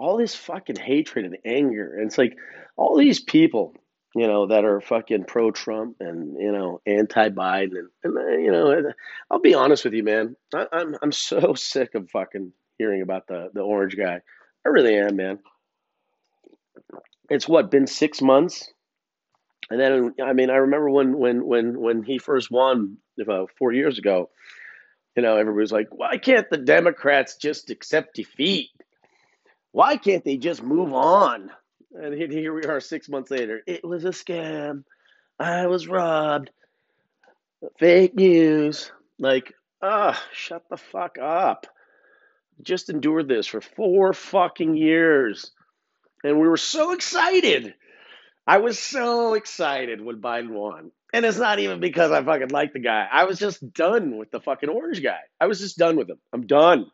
all 0.00 0.16
this 0.16 0.34
fucking 0.34 0.76
hatred 0.76 1.26
and 1.26 1.36
anger. 1.44 1.94
And 1.96 2.06
it's 2.06 2.18
like 2.18 2.36
all 2.76 2.96
these 2.96 3.20
people, 3.20 3.74
you 4.14 4.26
know, 4.26 4.46
that 4.46 4.64
are 4.64 4.80
fucking 4.80 5.24
pro 5.24 5.50
Trump 5.50 5.96
and, 6.00 6.40
you 6.40 6.50
know, 6.50 6.80
anti 6.86 7.28
Biden. 7.28 7.86
And, 8.02 8.16
and, 8.16 8.18
uh, 8.18 8.38
you 8.38 8.50
know, 8.50 8.92
I'll 9.30 9.40
be 9.40 9.54
honest 9.54 9.84
with 9.84 9.92
you, 9.92 10.02
man. 10.02 10.36
I, 10.54 10.66
I'm, 10.72 10.96
I'm 11.02 11.12
so 11.12 11.54
sick 11.56 11.94
of 11.94 12.10
fucking 12.10 12.52
hearing 12.78 13.02
about 13.02 13.26
the, 13.26 13.50
the 13.52 13.60
orange 13.60 13.96
guy. 13.96 14.20
I 14.64 14.68
really 14.70 14.96
am, 14.96 15.16
man. 15.16 15.38
It's 17.30 17.48
what, 17.48 17.70
been 17.70 17.86
six 17.86 18.20
months? 18.20 18.68
And 19.70 19.80
then, 19.80 20.14
I 20.22 20.32
mean, 20.32 20.50
I 20.50 20.56
remember 20.56 20.90
when, 20.90 21.16
when, 21.16 21.46
when, 21.46 21.80
when 21.80 22.02
he 22.02 22.18
first 22.18 22.50
won 22.50 22.96
about 23.20 23.52
four 23.56 23.72
years 23.72 23.98
ago, 23.98 24.30
you 25.16 25.22
know, 25.22 25.36
everybody 25.36 25.62
was 25.62 25.72
like, 25.72 25.88
why 25.92 26.18
can't 26.18 26.50
the 26.50 26.58
Democrats 26.58 27.36
just 27.36 27.70
accept 27.70 28.16
defeat? 28.16 28.70
Why 29.70 29.96
can't 29.96 30.24
they 30.24 30.36
just 30.36 30.62
move 30.62 30.92
on? 30.92 31.50
And 31.94 32.14
here 32.14 32.52
we 32.52 32.64
are 32.64 32.80
six 32.80 33.08
months 33.08 33.30
later. 33.30 33.62
It 33.66 33.84
was 33.84 34.04
a 34.04 34.10
scam. 34.10 34.84
I 35.38 35.66
was 35.66 35.88
robbed. 35.88 36.50
Fake 37.78 38.14
news. 38.14 38.90
Like, 39.18 39.52
ah, 39.82 40.16
oh, 40.16 40.28
shut 40.32 40.64
the 40.68 40.76
fuck 40.76 41.16
up. 41.20 41.66
Just 42.62 42.90
endured 42.90 43.28
this 43.28 43.46
for 43.46 43.60
four 43.60 44.12
fucking 44.12 44.76
years. 44.76 45.52
And 46.22 46.38
we 46.38 46.48
were 46.48 46.56
so 46.56 46.92
excited. 46.92 47.74
I 48.46 48.58
was 48.58 48.78
so 48.78 49.34
excited 49.34 50.00
when 50.00 50.20
Biden 50.20 50.50
won. 50.50 50.90
And 51.12 51.24
it's 51.24 51.38
not 51.38 51.58
even 51.58 51.80
because 51.80 52.12
I 52.12 52.22
fucking 52.22 52.48
like 52.48 52.72
the 52.72 52.78
guy. 52.78 53.06
I 53.10 53.24
was 53.24 53.38
just 53.38 53.72
done 53.72 54.16
with 54.16 54.30
the 54.30 54.40
fucking 54.40 54.68
orange 54.68 55.02
guy. 55.02 55.20
I 55.40 55.46
was 55.46 55.58
just 55.58 55.78
done 55.78 55.96
with 55.96 56.08
him. 56.08 56.18
I'm 56.32 56.46
done. 56.46 56.86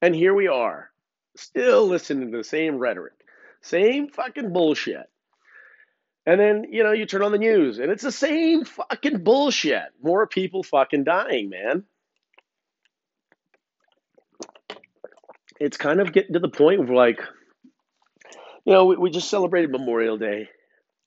And 0.00 0.14
here 0.14 0.34
we 0.34 0.48
are 0.48 0.90
still 1.36 1.86
listening 1.86 2.32
to 2.32 2.38
the 2.38 2.44
same 2.44 2.78
rhetoric, 2.78 3.12
same 3.60 4.08
fucking 4.08 4.52
bullshit. 4.52 5.08
And 6.24 6.40
then, 6.40 6.66
you 6.70 6.82
know, 6.82 6.92
you 6.92 7.06
turn 7.06 7.22
on 7.22 7.32
the 7.32 7.38
news 7.38 7.78
and 7.78 7.90
it's 7.90 8.02
the 8.02 8.10
same 8.10 8.64
fucking 8.64 9.22
bullshit. 9.22 9.84
More 10.02 10.26
people 10.26 10.62
fucking 10.62 11.04
dying, 11.04 11.50
man. 11.50 11.84
It's 15.60 15.76
kind 15.76 16.00
of 16.00 16.12
getting 16.12 16.34
to 16.34 16.38
the 16.38 16.48
point 16.48 16.80
where, 16.80 16.96
like, 16.96 17.20
you 18.66 18.72
know, 18.72 18.84
we, 18.86 18.96
we 18.96 19.10
just 19.10 19.30
celebrated 19.30 19.70
Memorial 19.70 20.18
Day. 20.18 20.48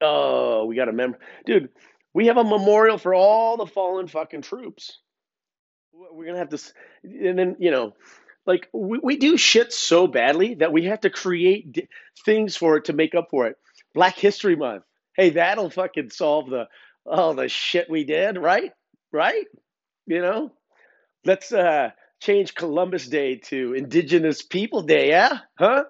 Oh, 0.02 0.66
we 0.66 0.76
got 0.76 0.90
a 0.90 0.94
mem, 0.94 1.16
dude. 1.46 1.70
We 2.14 2.28
have 2.28 2.38
a 2.38 2.44
memorial 2.44 2.98
for 2.98 3.14
all 3.14 3.58
the 3.58 3.68
fallen 3.68 4.08
fucking 4.08 4.42
troops. 4.42 4.98
We're 5.94 6.26
gonna 6.26 6.40
have 6.40 6.50
to, 6.50 6.60
and 7.04 7.38
then 7.38 7.58
you 7.60 7.70
know, 7.70 7.94
like 8.48 8.70
we, 8.74 9.00
we 9.04 9.18
do 9.18 9.38
shit 9.38 9.74
so 9.74 10.08
badly 10.08 10.56
that 10.56 10.72
we 10.72 10.86
have 10.86 11.02
to 11.02 11.10
create 11.10 11.72
d- 11.74 11.88
things 12.26 12.56
for 12.56 12.78
it 12.78 12.86
to 12.86 12.94
make 12.94 13.14
up 13.14 13.28
for 13.30 13.48
it. 13.48 13.58
Black 13.94 14.18
History 14.18 14.56
Month. 14.56 14.84
Hey, 15.16 15.32
that'll 15.32 15.70
fucking 15.70 16.12
solve 16.12 16.50
the 16.50 16.68
all 17.06 17.34
the 17.34 17.50
shit 17.50 17.90
we 17.90 18.06
did, 18.06 18.38
right? 18.38 18.72
Right? 19.12 19.46
You 20.08 20.22
know? 20.22 20.52
Let's 21.26 21.52
uh 21.52 21.92
change 22.22 22.56
Columbus 22.56 23.08
Day 23.08 23.36
to 23.36 23.74
Indigenous 23.74 24.42
People 24.42 24.84
Day, 24.84 25.10
yeah? 25.10 25.40
Huh? 25.58 25.84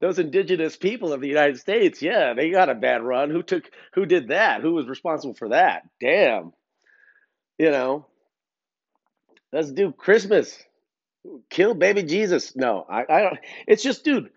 Those 0.00 0.18
indigenous 0.18 0.76
people 0.76 1.12
of 1.12 1.20
the 1.20 1.28
United 1.28 1.58
States, 1.58 2.02
yeah, 2.02 2.34
they 2.34 2.50
got 2.50 2.68
a 2.68 2.74
bad 2.74 3.02
run. 3.02 3.30
Who 3.30 3.42
took 3.42 3.70
who 3.94 4.04
did 4.04 4.28
that? 4.28 4.60
Who 4.60 4.74
was 4.74 4.86
responsible 4.86 5.34
for 5.34 5.48
that? 5.50 5.82
Damn. 6.00 6.52
You 7.58 7.70
know. 7.70 8.06
Let's 9.52 9.70
do 9.70 9.92
Christmas 9.92 10.62
kill 11.50 11.74
baby 11.74 12.02
Jesus. 12.02 12.54
No, 12.56 12.84
I, 12.88 13.04
I 13.08 13.22
don't. 13.22 13.38
It's 13.66 13.82
just, 13.82 14.04
dude, 14.04 14.30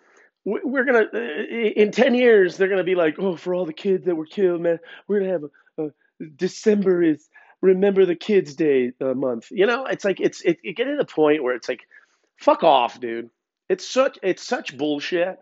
we're 0.45 0.85
gonna 0.85 1.05
in 1.13 1.91
ten 1.91 2.15
years 2.15 2.57
they're 2.57 2.69
gonna 2.69 2.83
be 2.83 2.95
like, 2.95 3.15
oh, 3.19 3.35
for 3.35 3.53
all 3.53 3.65
the 3.65 3.73
kids 3.73 4.05
that 4.05 4.15
were 4.15 4.25
killed, 4.25 4.61
man, 4.61 4.79
we're 5.07 5.19
gonna 5.19 5.31
have 5.31 5.43
a, 5.77 5.83
a 5.83 5.91
December 6.35 7.03
is 7.03 7.27
Remember 7.61 8.05
the 8.05 8.15
Kids 8.15 8.55
Day 8.55 8.93
uh, 9.01 9.13
month. 9.13 9.47
You 9.51 9.65
know, 9.65 9.85
it's 9.85 10.05
like 10.05 10.19
it's 10.19 10.41
it, 10.41 10.59
it 10.63 10.77
get 10.77 10.85
to 10.85 10.95
the 10.97 11.05
point 11.05 11.43
where 11.43 11.55
it's 11.55 11.67
like, 11.67 11.81
fuck 12.37 12.63
off, 12.63 12.99
dude. 12.99 13.29
It's 13.67 13.87
such 13.87 14.17
it's 14.23 14.43
such 14.43 14.77
bullshit 14.77 15.39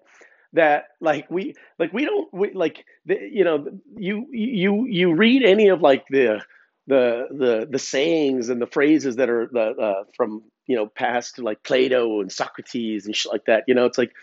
that 0.58 0.90
like 1.00 1.30
we 1.32 1.56
like 1.80 1.94
we 1.94 2.06
don't 2.06 2.32
we, 2.34 2.52
like 2.54 2.86
the, 3.06 3.18
you 3.32 3.44
know 3.44 3.68
you 3.96 4.28
you 4.32 4.86
you 4.86 5.14
read 5.14 5.44
any 5.44 5.70
of 5.70 5.82
like 5.82 6.06
the 6.10 6.42
the 6.88 7.28
the 7.32 7.68
the 7.70 7.80
sayings 7.80 8.50
and 8.50 8.62
the 8.62 8.68
phrases 8.68 9.18
that 9.18 9.30
are 9.30 9.48
the 9.52 9.62
uh, 9.62 10.04
from 10.16 10.44
you 10.68 10.76
know 10.76 10.88
past 10.88 11.40
like 11.40 11.64
Plato 11.64 12.22
and 12.22 12.32
Socrates 12.32 13.06
and 13.06 13.16
shit 13.16 13.32
like 13.32 13.46
that. 13.46 13.64
You 13.68 13.76
know, 13.76 13.86
it's 13.86 13.98
like 13.98 14.14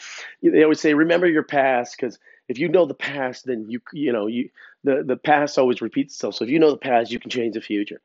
they 0.43 0.63
always 0.63 0.81
say, 0.81 0.95
remember 0.95 1.27
your 1.27 1.43
past 1.43 1.97
because 1.97 2.19
if 2.49 2.59
you 2.59 2.69
know 2.69 2.87
the 2.87 2.95
past, 2.95 3.47
then 3.47 3.67
you 3.69 3.81
you 3.93 4.13
know 4.13 4.27
you 4.27 4.51
the 4.83 5.03
the 5.05 5.17
past 5.17 5.59
always 5.59 5.83
repeats 5.83 6.15
itself. 6.15 6.37
So 6.37 6.45
if 6.45 6.51
you 6.51 6.59
know 6.59 6.71
the 6.71 6.77
past, 6.77 7.11
you 7.11 7.21
can 7.21 7.31
change 7.31 7.55
the 7.55 7.61
future. 7.61 8.01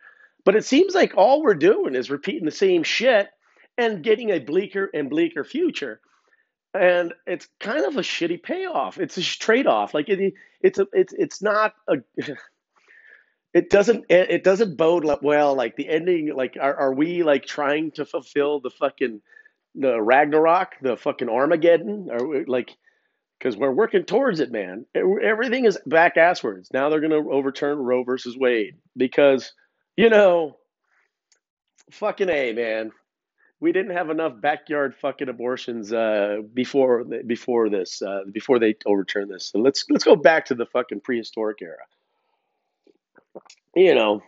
But 0.45 0.55
it 0.55 0.65
seems 0.65 0.95
like 0.95 1.13
all 1.17 1.41
we're 1.41 1.53
doing 1.53 1.95
is 1.95 2.09
repeating 2.09 2.45
the 2.45 2.51
same 2.51 2.83
shit 2.83 3.29
and 3.77 4.03
getting 4.03 4.29
a 4.29 4.39
bleaker 4.39 4.89
and 4.93 5.09
bleaker 5.09 5.43
future. 5.43 5.99
And 6.73 7.13
it's 7.25 7.47
kind 7.59 7.85
of 7.85 7.97
a 7.97 8.01
shitty 8.01 8.43
payoff. 8.43 8.99
It's 8.99 9.17
a 9.17 9.21
trade 9.21 9.67
off. 9.67 9.93
Like 9.93 10.09
it, 10.09 10.33
it's 10.61 10.79
a 10.79 10.87
it's 10.93 11.13
it's 11.13 11.41
not 11.41 11.73
a 11.87 11.97
it 13.53 13.69
doesn't 13.69 14.05
it 14.09 14.43
doesn't 14.43 14.77
bode 14.77 15.05
well 15.23 15.55
like 15.55 15.75
the 15.75 15.89
ending 15.89 16.33
like 16.35 16.57
are, 16.59 16.75
are 16.75 16.93
we 16.93 17.23
like 17.23 17.45
trying 17.45 17.91
to 17.91 18.05
fulfill 18.05 18.59
the 18.59 18.69
fucking 18.69 19.21
the 19.75 19.99
ragnarok 20.01 20.75
the 20.81 20.95
fucking 20.95 21.29
armageddon 21.29 22.09
or 22.11 22.45
like 22.45 22.75
because 23.39 23.57
we're 23.57 23.71
working 23.71 24.03
towards 24.03 24.39
it 24.39 24.51
man 24.51 24.85
everything 24.95 25.65
is 25.65 25.79
back 25.87 26.15
asswards 26.15 26.71
now 26.73 26.89
they're 26.89 26.99
to 27.11 27.31
overturn 27.31 27.79
roe 27.79 28.03
versus 28.03 28.37
wade 28.37 28.75
because 28.95 29.53
you 29.97 30.09
know 30.09 30.55
fucking 31.91 32.29
a 32.29 32.53
man 32.53 32.91
we 33.61 33.71
didn't 33.71 33.95
have 33.95 34.09
enough 34.09 34.39
backyard 34.39 34.95
fucking 34.95 35.29
abortions 35.29 35.91
uh, 35.91 36.37
before 36.53 37.03
before 37.25 37.69
this 37.69 38.01
uh, 38.01 38.21
before 38.31 38.59
they 38.59 38.75
overturned 38.85 39.29
this 39.29 39.49
so 39.51 39.59
let's 39.59 39.85
let's 39.89 40.03
go 40.03 40.15
back 40.15 40.45
to 40.45 40.55
the 40.55 40.65
fucking 40.65 41.01
prehistoric 41.01 41.61
era 41.61 41.83
you 43.75 43.95
know, 43.95 44.21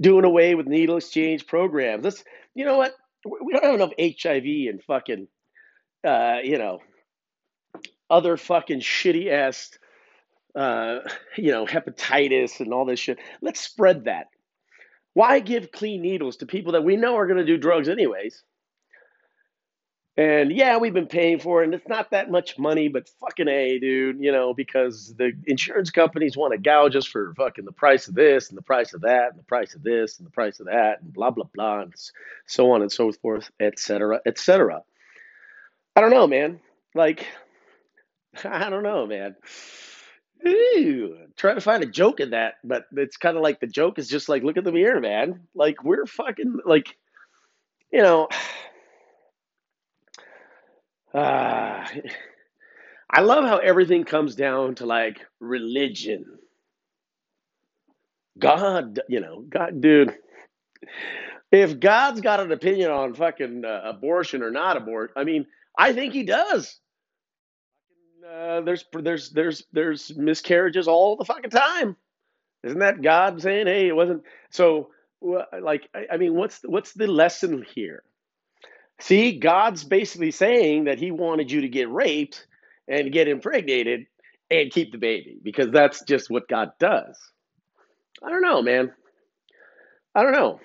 doing 0.00 0.24
away 0.24 0.54
with 0.54 0.66
needle 0.66 0.96
exchange 0.96 1.46
programs. 1.46 2.04
Let's, 2.04 2.24
you 2.54 2.64
know 2.64 2.76
what? 2.76 2.94
We 3.24 3.52
don't 3.52 3.64
have 3.64 3.74
enough 3.74 3.92
HIV 3.98 4.44
and 4.68 4.82
fucking, 4.82 5.28
uh, 6.04 6.38
you 6.42 6.58
know, 6.58 6.80
other 8.08 8.36
fucking 8.36 8.80
shitty 8.80 9.30
ass, 9.30 9.70
uh, 10.54 11.00
you 11.36 11.52
know, 11.52 11.66
hepatitis 11.66 12.60
and 12.60 12.72
all 12.72 12.84
this 12.84 13.00
shit. 13.00 13.18
Let's 13.40 13.60
spread 13.60 14.04
that. 14.04 14.28
Why 15.14 15.40
give 15.40 15.72
clean 15.72 16.02
needles 16.02 16.36
to 16.38 16.46
people 16.46 16.72
that 16.72 16.84
we 16.84 16.96
know 16.96 17.16
are 17.16 17.26
going 17.26 17.38
to 17.38 17.44
do 17.44 17.58
drugs 17.58 17.88
anyways? 17.88 18.42
And 20.18 20.50
yeah, 20.50 20.78
we've 20.78 20.92
been 20.92 21.06
paying 21.06 21.38
for 21.38 21.62
it, 21.62 21.66
and 21.66 21.74
it's 21.74 21.86
not 21.86 22.10
that 22.10 22.28
much 22.28 22.58
money, 22.58 22.88
but 22.88 23.08
fucking 23.20 23.46
A, 23.46 23.78
dude, 23.78 24.18
you 24.18 24.32
know, 24.32 24.52
because 24.52 25.14
the 25.14 25.30
insurance 25.46 25.92
companies 25.92 26.36
want 26.36 26.50
to 26.52 26.58
gouge 26.58 26.96
us 26.96 27.06
for 27.06 27.32
fucking 27.36 27.64
the 27.64 27.70
price 27.70 28.08
of 28.08 28.16
this 28.16 28.48
and 28.48 28.58
the 28.58 28.62
price 28.62 28.94
of 28.94 29.02
that 29.02 29.28
and 29.30 29.38
the 29.38 29.44
price 29.44 29.76
of 29.76 29.84
this 29.84 30.18
and 30.18 30.26
the 30.26 30.32
price 30.32 30.58
of 30.58 30.66
that 30.66 31.02
and 31.02 31.12
blah, 31.12 31.30
blah, 31.30 31.46
blah, 31.54 31.82
and 31.82 31.94
so 32.46 32.72
on 32.72 32.82
and 32.82 32.90
so 32.90 33.12
forth, 33.12 33.48
et 33.60 33.78
cetera, 33.78 34.20
et 34.26 34.40
cetera. 34.40 34.82
I 35.94 36.00
don't 36.00 36.10
know, 36.10 36.26
man. 36.26 36.58
Like, 36.96 37.24
I 38.44 38.70
don't 38.70 38.82
know, 38.82 39.06
man. 39.06 39.36
Ooh, 40.44 41.16
trying 41.36 41.54
to 41.54 41.60
find 41.60 41.84
a 41.84 41.86
joke 41.86 42.18
in 42.18 42.30
that, 42.30 42.54
but 42.64 42.86
it's 42.96 43.18
kind 43.18 43.36
of 43.36 43.44
like 43.44 43.60
the 43.60 43.68
joke 43.68 44.00
is 44.00 44.08
just 44.08 44.28
like, 44.28 44.42
look 44.42 44.56
at 44.56 44.64
the 44.64 44.72
mirror, 44.72 44.98
man. 45.00 45.46
Like, 45.54 45.84
we're 45.84 46.06
fucking, 46.06 46.58
like, 46.64 46.96
you 47.92 48.02
know. 48.02 48.28
Uh, 51.14 51.86
I 53.10 53.20
love 53.22 53.44
how 53.44 53.58
everything 53.58 54.04
comes 54.04 54.34
down 54.36 54.76
to 54.76 54.86
like 54.86 55.20
religion. 55.40 56.26
God, 58.38 59.00
you 59.08 59.20
know, 59.20 59.42
God, 59.48 59.80
dude. 59.80 60.14
If 61.52 61.80
God's 61.80 62.20
got 62.20 62.40
an 62.40 62.52
opinion 62.52 62.90
on 62.90 63.14
fucking 63.14 63.64
uh, 63.64 63.82
abortion 63.84 64.42
or 64.42 64.50
not 64.50 64.76
abort, 64.76 65.12
I 65.16 65.24
mean, 65.24 65.46
I 65.78 65.92
think 65.92 66.12
he 66.12 66.24
does. 66.24 66.78
Uh, 68.28 68.60
there's 68.62 68.84
there's 68.92 69.30
there's 69.30 69.64
there's 69.72 70.16
miscarriages 70.16 70.88
all 70.88 71.16
the 71.16 71.24
fucking 71.24 71.50
time. 71.50 71.96
Isn't 72.64 72.80
that 72.80 73.02
God 73.02 73.40
saying, 73.42 73.66
"Hey, 73.66 73.88
it 73.88 73.96
wasn't"? 73.96 74.24
So, 74.50 74.90
like, 75.62 75.88
I, 75.94 76.06
I 76.12 76.16
mean, 76.18 76.34
what's 76.34 76.60
what's 76.64 76.92
the 76.92 77.06
lesson 77.06 77.64
here? 77.74 78.02
See, 79.00 79.38
God's 79.38 79.84
basically 79.84 80.30
saying 80.30 80.84
that 80.84 80.98
He 80.98 81.10
wanted 81.10 81.50
you 81.50 81.60
to 81.62 81.68
get 81.68 81.90
raped 81.90 82.46
and 82.88 83.12
get 83.12 83.28
impregnated, 83.28 84.06
and 84.50 84.70
keep 84.70 84.92
the 84.92 84.98
baby 84.98 85.38
because 85.42 85.70
that's 85.70 86.02
just 86.04 86.30
what 86.30 86.48
God 86.48 86.72
does. 86.78 87.18
I 88.22 88.30
don't 88.30 88.42
know, 88.42 88.62
man. 88.62 88.92
I 90.14 90.22
don't 90.22 90.32
know. 90.32 90.60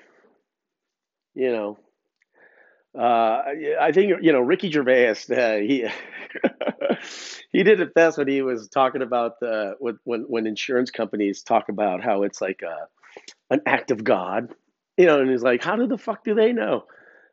You 1.35 1.51
know, 1.51 1.79
uh, 2.97 3.41
I 3.79 3.91
think 3.91 4.13
you 4.21 4.31
know 4.31 4.39
Ricky 4.39 4.71
Gervais. 4.71 5.15
Uh, 5.29 5.57
he 5.57 5.85
he 7.51 7.63
did 7.63 7.79
it 7.79 7.93
best 7.93 8.17
when 8.17 8.27
he 8.27 8.41
was 8.41 8.67
talking 8.67 9.01
about 9.01 9.39
the 9.39 9.75
when 9.79 9.97
when 10.03 10.21
when 10.21 10.47
insurance 10.47 10.91
companies 10.91 11.43
talk 11.43 11.69
about 11.69 12.03
how 12.03 12.23
it's 12.23 12.41
like 12.41 12.61
a, 12.61 12.87
an 13.53 13.61
act 13.65 13.91
of 13.91 14.03
God. 14.03 14.53
You 14.97 15.07
know, 15.07 15.19
and 15.19 15.29
he's 15.29 15.41
like, 15.41 15.63
how 15.63 15.75
do 15.75 15.87
the 15.87 15.97
fuck 15.97 16.23
do 16.23 16.35
they 16.35 16.53
know? 16.53 16.85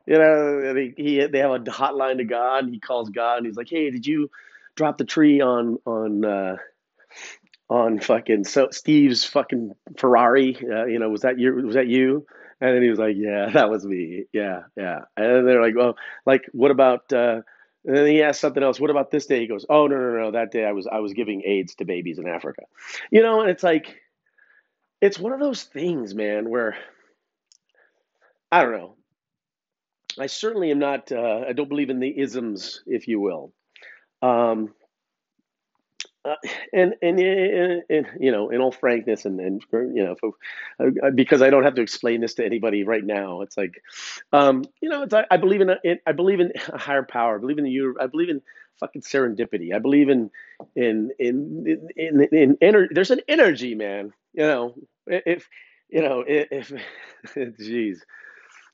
You 0.06 0.18
know, 0.18 0.62
and 0.64 0.78
he, 0.78 0.94
he 0.96 1.26
they 1.26 1.38
have 1.38 1.50
a 1.50 1.58
hotline 1.60 2.18
to 2.18 2.24
God. 2.24 2.68
He 2.68 2.80
calls 2.80 3.10
God, 3.10 3.38
and 3.38 3.46
he's 3.46 3.56
like, 3.56 3.68
hey, 3.68 3.90
did 3.90 4.06
you 4.06 4.30
drop 4.74 4.98
the 4.98 5.04
tree 5.04 5.40
on 5.40 5.78
on 5.84 6.24
uh, 6.24 6.56
on 7.68 8.00
fucking 8.00 8.44
so 8.44 8.68
Steve's 8.70 9.24
fucking 9.24 9.72
Ferrari. 9.96 10.56
Uh, 10.56 10.86
you 10.86 10.98
know, 10.98 11.08
was 11.08 11.22
that 11.22 11.38
you? 11.38 11.54
Was 11.54 11.74
that 11.74 11.86
you? 11.86 12.26
And 12.60 12.74
then 12.74 12.82
he 12.82 12.90
was 12.90 12.98
like, 12.98 13.16
"Yeah, 13.16 13.50
that 13.54 13.70
was 13.70 13.84
me. 13.84 14.24
Yeah, 14.32 14.62
yeah." 14.76 15.00
And 15.16 15.46
they're 15.46 15.62
like, 15.62 15.76
"Well, 15.76 15.96
like, 16.26 16.42
what 16.52 16.70
about?" 16.70 17.12
Uh, 17.12 17.42
and 17.84 17.96
then 17.96 18.06
he 18.06 18.22
asked 18.22 18.40
something 18.40 18.62
else. 18.62 18.78
What 18.78 18.90
about 18.90 19.10
this 19.10 19.26
day? 19.26 19.40
He 19.40 19.46
goes, 19.46 19.64
"Oh 19.68 19.86
no, 19.86 19.96
no, 19.96 20.24
no. 20.24 20.30
That 20.32 20.50
day 20.50 20.64
I 20.64 20.72
was 20.72 20.86
I 20.86 20.98
was 20.98 21.12
giving 21.12 21.42
AIDS 21.46 21.76
to 21.76 21.84
babies 21.84 22.18
in 22.18 22.28
Africa." 22.28 22.62
You 23.10 23.22
know, 23.22 23.40
and 23.40 23.50
it's 23.50 23.62
like, 23.62 24.00
it's 25.00 25.18
one 25.18 25.32
of 25.32 25.40
those 25.40 25.62
things, 25.62 26.14
man, 26.14 26.50
where 26.50 26.76
I 28.52 28.62
don't 28.62 28.72
know. 28.72 28.96
I 30.20 30.26
certainly 30.26 30.70
am 30.70 30.78
not. 30.78 31.10
Uh, 31.10 31.44
I 31.48 31.52
don't 31.54 31.68
believe 31.68 31.90
in 31.90 31.98
the 32.00 32.18
isms, 32.18 32.82
if 32.86 33.08
you 33.08 33.20
will. 33.20 33.52
Um, 34.22 34.74
uh, 36.22 36.34
and, 36.74 36.94
and 37.00 37.18
and 37.18 37.82
and 37.88 38.06
you 38.20 38.30
know, 38.30 38.50
in 38.50 38.60
all 38.60 38.72
frankness, 38.72 39.24
and 39.24 39.40
and 39.40 39.62
you 39.72 40.04
know, 40.04 40.16
uh, 40.78 41.10
because 41.14 41.40
I 41.40 41.48
don't 41.48 41.64
have 41.64 41.76
to 41.76 41.82
explain 41.82 42.20
this 42.20 42.34
to 42.34 42.44
anybody 42.44 42.84
right 42.84 43.04
now, 43.04 43.40
it's 43.40 43.56
like, 43.56 43.82
um, 44.32 44.64
you 44.82 44.90
know, 44.90 45.04
it's 45.04 45.14
I, 45.14 45.24
I 45.30 45.38
believe 45.38 45.62
in 45.62 45.70
a, 45.70 45.76
it, 45.82 46.02
I 46.06 46.12
believe 46.12 46.40
in 46.40 46.52
a 46.68 46.76
higher 46.78 47.02
power. 47.02 47.36
I 47.36 47.40
believe 47.40 47.58
in 47.58 47.64
the. 47.64 47.94
I 47.98 48.06
believe 48.06 48.28
in 48.28 48.42
fucking 48.78 49.02
serendipity. 49.02 49.74
I 49.74 49.78
believe 49.78 50.10
in 50.10 50.30
in 50.76 51.10
in 51.18 51.88
in 51.96 52.20
in, 52.20 52.36
in 52.36 52.56
ener- 52.56 52.88
There's 52.90 53.10
an 53.10 53.20
energy, 53.26 53.74
man. 53.74 54.12
You 54.34 54.42
know, 54.42 54.74
if 55.06 55.48
you 55.88 56.02
know 56.02 56.22
if, 56.26 56.70
geez. 57.58 58.04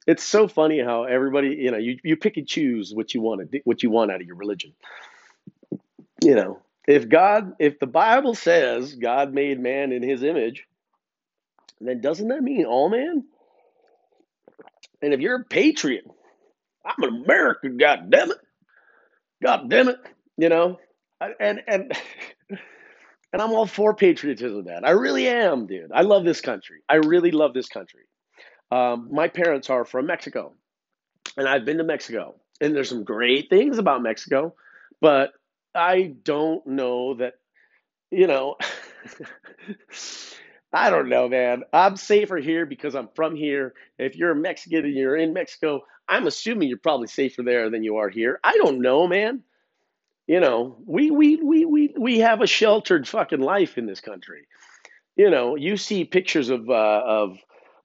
It's 0.07 0.25
so 0.25 0.49
funny 0.49 0.81
how 0.81 1.05
everybody, 1.05 1.49
you 1.49 1.71
know, 1.71 1.79
you, 1.79 1.99
you 2.05 2.17
pick 2.17 2.37
and 2.37 2.47
choose 2.47 2.93
what 2.95 3.15
you 3.15 3.21
want 3.21 3.51
to 3.51 3.61
what 3.65 3.83
you 3.83 3.91
want 3.91 4.11
out 4.13 4.21
of 4.21 4.27
your 4.27 4.37
religion 4.37 4.73
you 6.23 6.35
know, 6.35 6.61
if 6.87 7.09
God, 7.09 7.55
if 7.59 7.79
the 7.79 7.87
Bible 7.87 8.35
says 8.35 8.95
God 8.95 9.33
made 9.33 9.61
man 9.61 9.93
in 9.93 10.03
his 10.03 10.23
image, 10.23 10.67
then 11.81 12.01
doesn't 12.01 12.29
that 12.29 12.43
mean 12.43 12.65
all 12.65 12.89
man? 12.89 13.25
And 15.03 15.13
if 15.13 15.21
you're 15.21 15.41
a 15.41 15.45
patriot, 15.45 16.05
I'm 16.85 17.03
an 17.03 17.25
American, 17.25 17.77
God 17.77 18.11
damn 18.11 18.31
it. 18.31 18.39
God 19.43 19.69
damn 19.69 19.89
it. 19.89 19.99
You 20.39 20.49
know? 20.49 20.79
And 21.21 21.63
and 21.67 21.93
and 22.51 23.43
I'm 23.43 23.53
all 23.53 23.67
for 23.67 23.95
patriotism, 23.95 24.65
man. 24.65 24.85
I 24.85 24.91
really 24.91 25.29
am, 25.29 25.67
dude. 25.67 25.93
I 25.93 26.03
love 26.03 26.25
this 26.25 26.41
country. 26.41 26.83
I 26.89 26.97
really 26.97 27.31
love 27.31 27.53
this 27.53 27.69
country. 27.69 28.03
Um, 28.71 29.09
my 29.13 29.29
parents 29.29 29.71
are 29.71 29.85
from 29.85 30.07
Mexico, 30.07 30.53
and 31.37 31.49
I've 31.49 31.65
been 31.65 31.79
to 31.79 31.85
Mexico, 31.85 32.35
and 32.61 32.75
there's 32.75 32.89
some 32.89 33.05
great 33.05 33.49
things 33.51 33.79
about 33.79 34.03
Mexico, 34.03 34.55
but 35.01 35.33
I 35.75 36.15
don't 36.25 36.67
know 36.67 37.15
that 37.15 37.35
you 38.11 38.27
know, 38.27 38.57
I 40.73 40.91
don't 40.91 41.09
know, 41.09 41.29
man. 41.29 41.63
I'm 41.73 41.97
safer 41.97 42.37
here 42.37 42.67
because 42.67 42.95
I'm 42.95 43.09
from 43.15 43.37
here. 43.37 43.75
If 43.99 44.17
you're 44.17 44.33
a 44.33 44.37
Mexican 44.37 44.85
and 44.85 44.95
you're 44.95 45.17
in 45.17 45.33
Mexico, 45.33 45.83
I'm 46.09 46.27
assuming 46.27 46.69
you're 46.69 46.79
probably 46.79 47.09
safer 47.09 47.43
there 47.43 47.71
than 47.71 47.83
you 47.83 47.97
are 47.97 48.09
here. 48.09 48.39
I 48.45 48.57
don't 48.59 48.81
know, 48.81 49.07
man. 49.07 49.43
You 50.27 50.41
know, 50.41 50.77
we 50.85 51.11
we 51.11 51.37
we 51.37 51.65
we 51.65 51.95
we 51.97 52.19
have 52.19 52.41
a 52.41 52.47
sheltered 52.47 53.07
fucking 53.07 53.41
life 53.41 53.79
in 53.79 53.87
this 53.87 54.01
country. 54.01 54.47
You 55.15 55.31
know, 55.31 55.57
you 55.57 55.77
see 55.77 56.05
pictures 56.05 56.51
of 56.51 56.69
uh, 56.69 57.03
of 57.05 57.39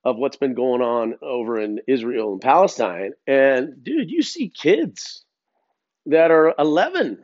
of 0.04 0.18
what's 0.18 0.38
been 0.38 0.56
going 0.56 0.82
on 0.82 1.16
over 1.22 1.60
in 1.60 1.80
Israel 1.88 2.34
and 2.34 2.42
Palestine, 2.42 3.12
and 3.28 3.84
dude, 3.84 4.10
you 4.10 4.24
see 4.24 4.50
kids 4.50 5.24
that 6.08 6.32
are 6.32 6.56
11 6.58 7.24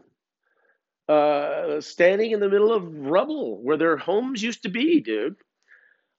uh, 1.09 1.81
standing 1.81 2.31
in 2.31 2.39
the 2.39 2.49
middle 2.49 2.73
of 2.73 2.83
rubble 2.85 3.63
where 3.63 3.77
their 3.77 3.97
homes 3.97 4.43
used 4.43 4.63
to 4.63 4.69
be, 4.69 4.99
dude. 4.99 5.35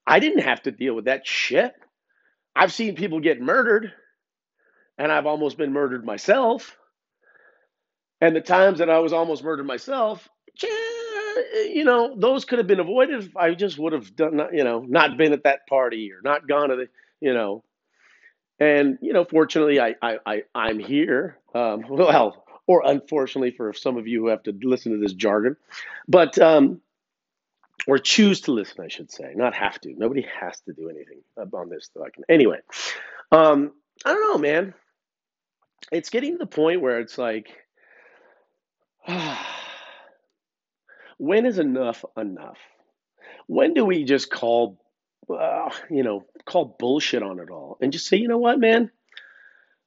I 0.07 0.21
didn't 0.21 0.43
have 0.43 0.63
to 0.63 0.71
deal 0.71 0.95
with 0.95 1.05
that 1.05 1.27
shit. 1.27 1.75
I've 2.57 2.73
seen 2.73 2.97
people 2.97 3.21
get 3.21 3.41
murdered, 3.41 3.93
and 4.97 5.13
I've 5.13 5.27
almost 5.27 5.59
been 5.59 5.73
murdered 5.73 6.05
myself. 6.05 6.77
And 8.21 8.35
the 8.35 8.41
times 8.41 8.79
that 8.79 8.91
I 8.91 8.99
was 8.99 9.13
almost 9.13 9.45
murdered 9.45 9.67
myself, 9.67 10.29
you 11.73 11.85
know, 11.85 12.15
those 12.17 12.45
could 12.45 12.59
have 12.59 12.67
been 12.67 12.81
avoided 12.81 13.25
if 13.25 13.37
I 13.37 13.55
just 13.55 13.79
would 13.79 13.93
have 13.93 14.15
done, 14.15 14.41
you 14.53 14.65
know, 14.65 14.81
not 14.81 15.17
been 15.17 15.33
at 15.33 15.45
that 15.45 15.67
party 15.67 16.13
or 16.13 16.21
not 16.23 16.47
gone 16.47 16.71
to 16.71 16.77
the, 16.77 16.89
you 17.21 17.35
know. 17.35 17.65
And 18.61 18.99
you 19.01 19.13
know, 19.13 19.25
fortunately, 19.25 19.81
I 19.81 19.95
I, 20.03 20.19
I 20.27 20.43
I'm 20.55 20.79
here. 20.79 21.39
Um, 21.55 21.85
well, 21.89 22.45
or 22.67 22.83
unfortunately 22.85 23.53
for 23.53 23.73
some 23.73 23.97
of 23.97 24.07
you 24.07 24.23
who 24.23 24.29
have 24.29 24.43
to 24.45 24.55
listen 24.63 24.93
to 24.93 24.99
this 24.99 25.13
jargon, 25.13 25.57
but 26.07 26.39
um, 26.39 26.81
or 27.87 27.99
choose 27.99 28.43
to 28.43 28.53
listen, 28.53 28.85
I 28.85 28.89
should 28.89 29.11
say, 29.11 29.33
not 29.35 29.55
have 29.55 29.81
to. 29.81 29.95
Nobody 29.97 30.27
has 30.41 30.61
to 30.63 30.73
do 30.73 30.91
anything 30.91 31.21
on 31.37 31.69
this. 31.69 31.91
That 31.95 32.03
I 32.03 32.11
can. 32.11 32.25
Anyway, 32.29 32.59
um, 33.33 33.73
I 34.05 34.13
don't 34.13 34.33
know, 34.33 34.39
man. 34.39 34.75
It's 35.91 36.11
getting 36.11 36.33
to 36.33 36.39
the 36.39 36.47
point 36.47 36.83
where 36.83 37.01
it's 37.01 37.17
like, 37.17 37.49
when 41.19 41.47
is 41.47 41.59
enough 41.59 42.05
enough? 42.17 42.59
When 43.47 43.75
do 43.75 43.85
we 43.85 44.05
just 44.05 44.31
call, 44.31 44.81
uh, 45.29 45.71
you 45.91 46.03
know, 46.03 46.25
call 46.47 46.77
bullshit 46.79 47.23
on 47.23 47.41
it 47.41 47.51
all 47.51 47.77
and 47.81 47.93
just 47.93 48.07
say, 48.07 48.17
you 48.17 48.29
know 48.29 48.39
what, 48.39 48.59
man? 48.59 48.91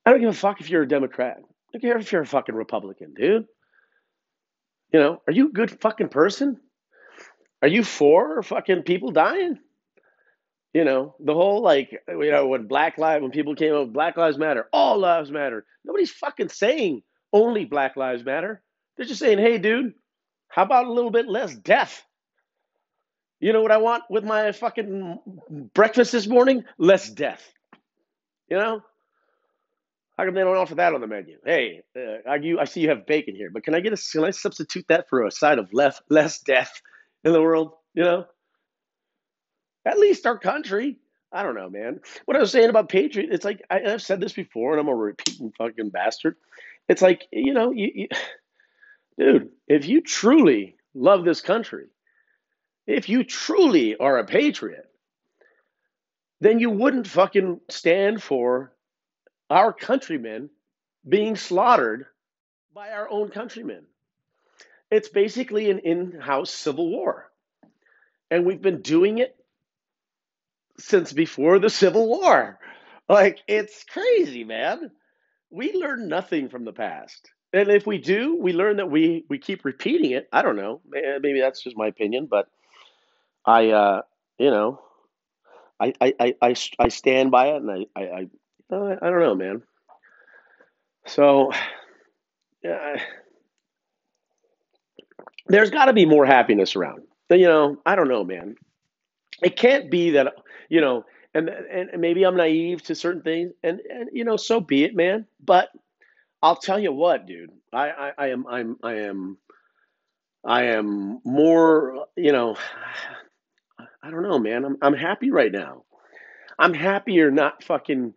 I 0.06 0.12
don't 0.12 0.20
give 0.20 0.30
a 0.30 0.34
fuck 0.34 0.62
if 0.62 0.70
you're 0.70 0.84
a 0.84 0.88
Democrat. 0.88 1.38
I 1.38 1.42
don't 1.74 1.82
care 1.82 1.98
if 1.98 2.12
you're 2.12 2.22
a 2.22 2.28
fucking 2.28 2.56
Republican, 2.56 3.14
dude. 3.14 3.46
You 4.94 5.00
know, 5.00 5.22
are 5.26 5.34
you 5.34 5.48
a 5.48 5.52
good 5.52 5.72
fucking 5.72 6.10
person? 6.10 6.60
Are 7.62 7.68
you 7.68 7.84
for 7.84 8.42
fucking 8.44 8.84
people 8.84 9.12
dying? 9.12 9.60
You 10.74 10.86
know, 10.86 11.16
the 11.20 11.34
whole 11.34 11.62
like, 11.62 11.92
you 12.08 12.32
know, 12.32 12.48
when 12.48 12.68
Black 12.68 12.98
Lives, 12.98 13.22
when 13.22 13.32
people 13.32 13.56
came 13.56 13.74
up, 13.74 13.94
Black 13.94 14.18
Lives 14.18 14.38
Matter, 14.38 14.68
all 14.72 14.98
lives 14.98 15.30
matter. 15.30 15.66
Nobody's 15.84 16.12
fucking 16.12 16.50
saying 16.50 17.04
only 17.34 17.66
Black 17.66 17.96
Lives 17.96 18.24
Matter. 18.24 18.62
They're 18.96 19.06
just 19.06 19.20
saying, 19.20 19.38
hey, 19.38 19.58
dude, 19.58 19.94
how 20.52 20.64
about 20.64 20.86
a 20.86 20.92
little 20.92 21.12
bit 21.12 21.28
less 21.28 21.56
death? 21.56 22.04
You 23.40 23.54
know 23.54 23.62
what 23.62 23.72
I 23.72 23.78
want 23.78 24.04
with 24.10 24.24
my 24.24 24.52
fucking 24.52 25.20
breakfast 25.74 26.12
this 26.12 26.28
morning? 26.28 26.64
Less 26.78 27.10
death. 27.10 27.42
You 28.50 28.58
know? 28.58 28.82
How 30.18 30.26
come 30.26 30.36
they 30.36 30.42
don't 30.42 30.58
offer 30.58 30.76
that 30.76 30.94
on 30.94 31.02
the 31.02 31.08
menu? 31.08 31.38
Hey, 31.44 31.82
uh, 31.98 32.30
I, 32.30 32.36
you, 32.36 32.60
I 32.60 32.66
see 32.66 32.82
you 32.82 32.90
have 32.90 33.08
bacon 33.08 33.36
here, 33.36 33.50
but 33.50 33.64
can 33.64 33.74
I 33.74 33.80
get 33.80 33.94
a? 33.94 33.98
Can 34.12 34.24
I 34.24 34.30
substitute 34.30 34.86
that 34.90 35.10
for 35.10 35.26
a 35.26 35.32
side 35.32 35.58
of 35.58 35.74
less 35.74 36.00
less 36.10 36.40
death 36.42 36.82
in 37.24 37.34
the 37.34 37.42
world? 37.42 37.72
You 37.96 38.04
know, 38.04 38.26
at 39.86 39.98
least 39.98 40.28
our 40.28 40.38
country. 40.38 40.98
I 41.32 41.44
don't 41.44 41.56
know, 41.56 41.70
man. 41.70 42.02
What 42.26 42.38
I 42.38 42.42
was 42.42 42.52
saying 42.52 42.70
about 42.70 42.90
Patriot, 42.90 43.30
it's 43.32 43.46
like 43.46 43.64
I, 43.72 43.80
have 43.80 44.02
said 44.02 44.20
this 44.20 44.34
before, 44.34 44.74
and 44.74 44.82
I'm 44.82 44.90
a 44.90 44.96
repeating 44.96 45.54
fucking 45.58 45.90
bastard. 45.90 46.36
It's 46.88 47.02
like 47.02 47.26
you 47.32 47.54
know, 47.54 47.72
you, 47.72 47.92
you, 47.96 48.08
dude, 49.18 49.50
if 49.68 49.88
you 49.88 50.02
truly 50.02 50.76
love 50.94 51.24
this 51.26 51.42
country, 51.42 51.88
if 52.88 53.10
you 53.10 53.24
truly 53.24 53.96
are 53.96 54.18
a 54.18 54.26
patriot, 54.26 54.90
then 56.40 56.60
you 56.60 56.70
wouldn't 56.70 57.08
fucking 57.08 57.60
stand 57.70 58.22
for 58.22 58.74
our 59.50 59.72
countrymen 59.72 60.50
being 61.08 61.36
slaughtered 61.36 62.06
by 62.74 62.90
our 62.90 63.10
own 63.10 63.30
countrymen. 63.30 63.84
It's 64.90 65.10
basically 65.10 65.70
an 65.70 65.80
in 65.80 66.20
house 66.20 66.52
civil 66.52 66.90
war. 66.90 67.32
And 68.30 68.46
we've 68.46 68.62
been 68.62 68.82
doing 68.82 69.20
it 69.20 69.36
since 70.80 71.14
before 71.14 71.60
the 71.60 71.70
Civil 71.70 72.08
War. 72.08 72.60
Like, 73.08 73.40
it's 73.48 73.84
crazy, 73.84 74.44
man. 74.44 74.92
We 75.50 75.74
learn 75.74 76.08
nothing 76.08 76.50
from 76.50 76.64
the 76.64 76.74
past. 76.74 77.30
And 77.54 77.70
if 77.70 77.86
we 77.86 77.98
do, 77.98 78.38
we 78.40 78.54
learn 78.54 78.78
that 78.78 78.90
we, 78.90 79.26
we 79.30 79.38
keep 79.38 79.66
repeating 79.66 80.12
it. 80.12 80.30
I 80.32 80.42
don't 80.42 80.56
know. 80.56 80.82
Maybe 80.90 81.42
that's 81.42 81.62
just 81.62 81.76
my 81.78 81.88
opinion, 81.88 82.28
but 82.28 82.48
I, 83.46 83.70
uh, 83.70 84.02
you 84.38 84.50
know, 84.52 84.82
I, 85.80 85.94
I, 86.00 86.36
I, 86.42 86.56
I, 86.80 86.88
stand 86.90 87.32
by 87.32 87.48
it 87.48 87.56
and 87.58 87.72
I, 87.72 87.86
I, 88.00 88.02
I 88.02 88.28
I 89.02 89.10
don't 89.10 89.20
know, 89.20 89.36
man. 89.36 89.64
So, 91.08 91.52
yeah, 92.64 93.02
there's 95.48 95.72
got 95.72 95.86
to 95.86 95.94
be 95.94 96.06
more 96.06 96.26
happiness 96.26 96.76
around. 96.76 97.02
You 97.30 97.48
know, 97.48 97.78
I 97.86 97.96
don't 97.96 98.08
know, 98.08 98.24
man. 98.24 98.56
It 99.42 99.56
can't 99.56 99.90
be 99.90 100.12
that, 100.12 100.36
you 100.70 100.82
know, 100.82 101.06
and 101.34 101.50
and 101.50 101.90
maybe 102.00 102.24
I'm 102.26 102.36
naive 102.36 102.84
to 102.84 102.96
certain 102.96 103.22
things, 103.22 103.54
and 103.64 103.80
and 103.90 104.10
you 104.14 104.24
know, 104.24 104.38
so 104.38 104.60
be 104.60 104.84
it, 104.84 104.96
man. 104.96 105.26
But 105.44 105.70
I'll 106.42 106.56
tell 106.56 106.80
you 106.80 106.92
what, 106.92 107.26
dude. 107.26 107.52
I 107.74 107.90
I, 107.90 108.12
I 108.18 108.28
am 108.30 108.48
I'm 108.48 108.78
I 108.84 108.94
am 108.96 109.38
I 110.46 110.64
am 110.64 111.20
more, 111.24 112.08
you 112.16 112.32
know, 112.32 112.56
I 114.04 114.10
don't 114.10 114.24
know, 114.24 114.40
man. 114.40 114.66
I'm 114.66 114.78
I'm 114.82 114.94
happy 114.94 115.32
right 115.32 115.52
now. 115.52 115.84
I'm 116.58 116.74
happier 116.74 117.32
not 117.32 117.64
fucking 117.64 118.14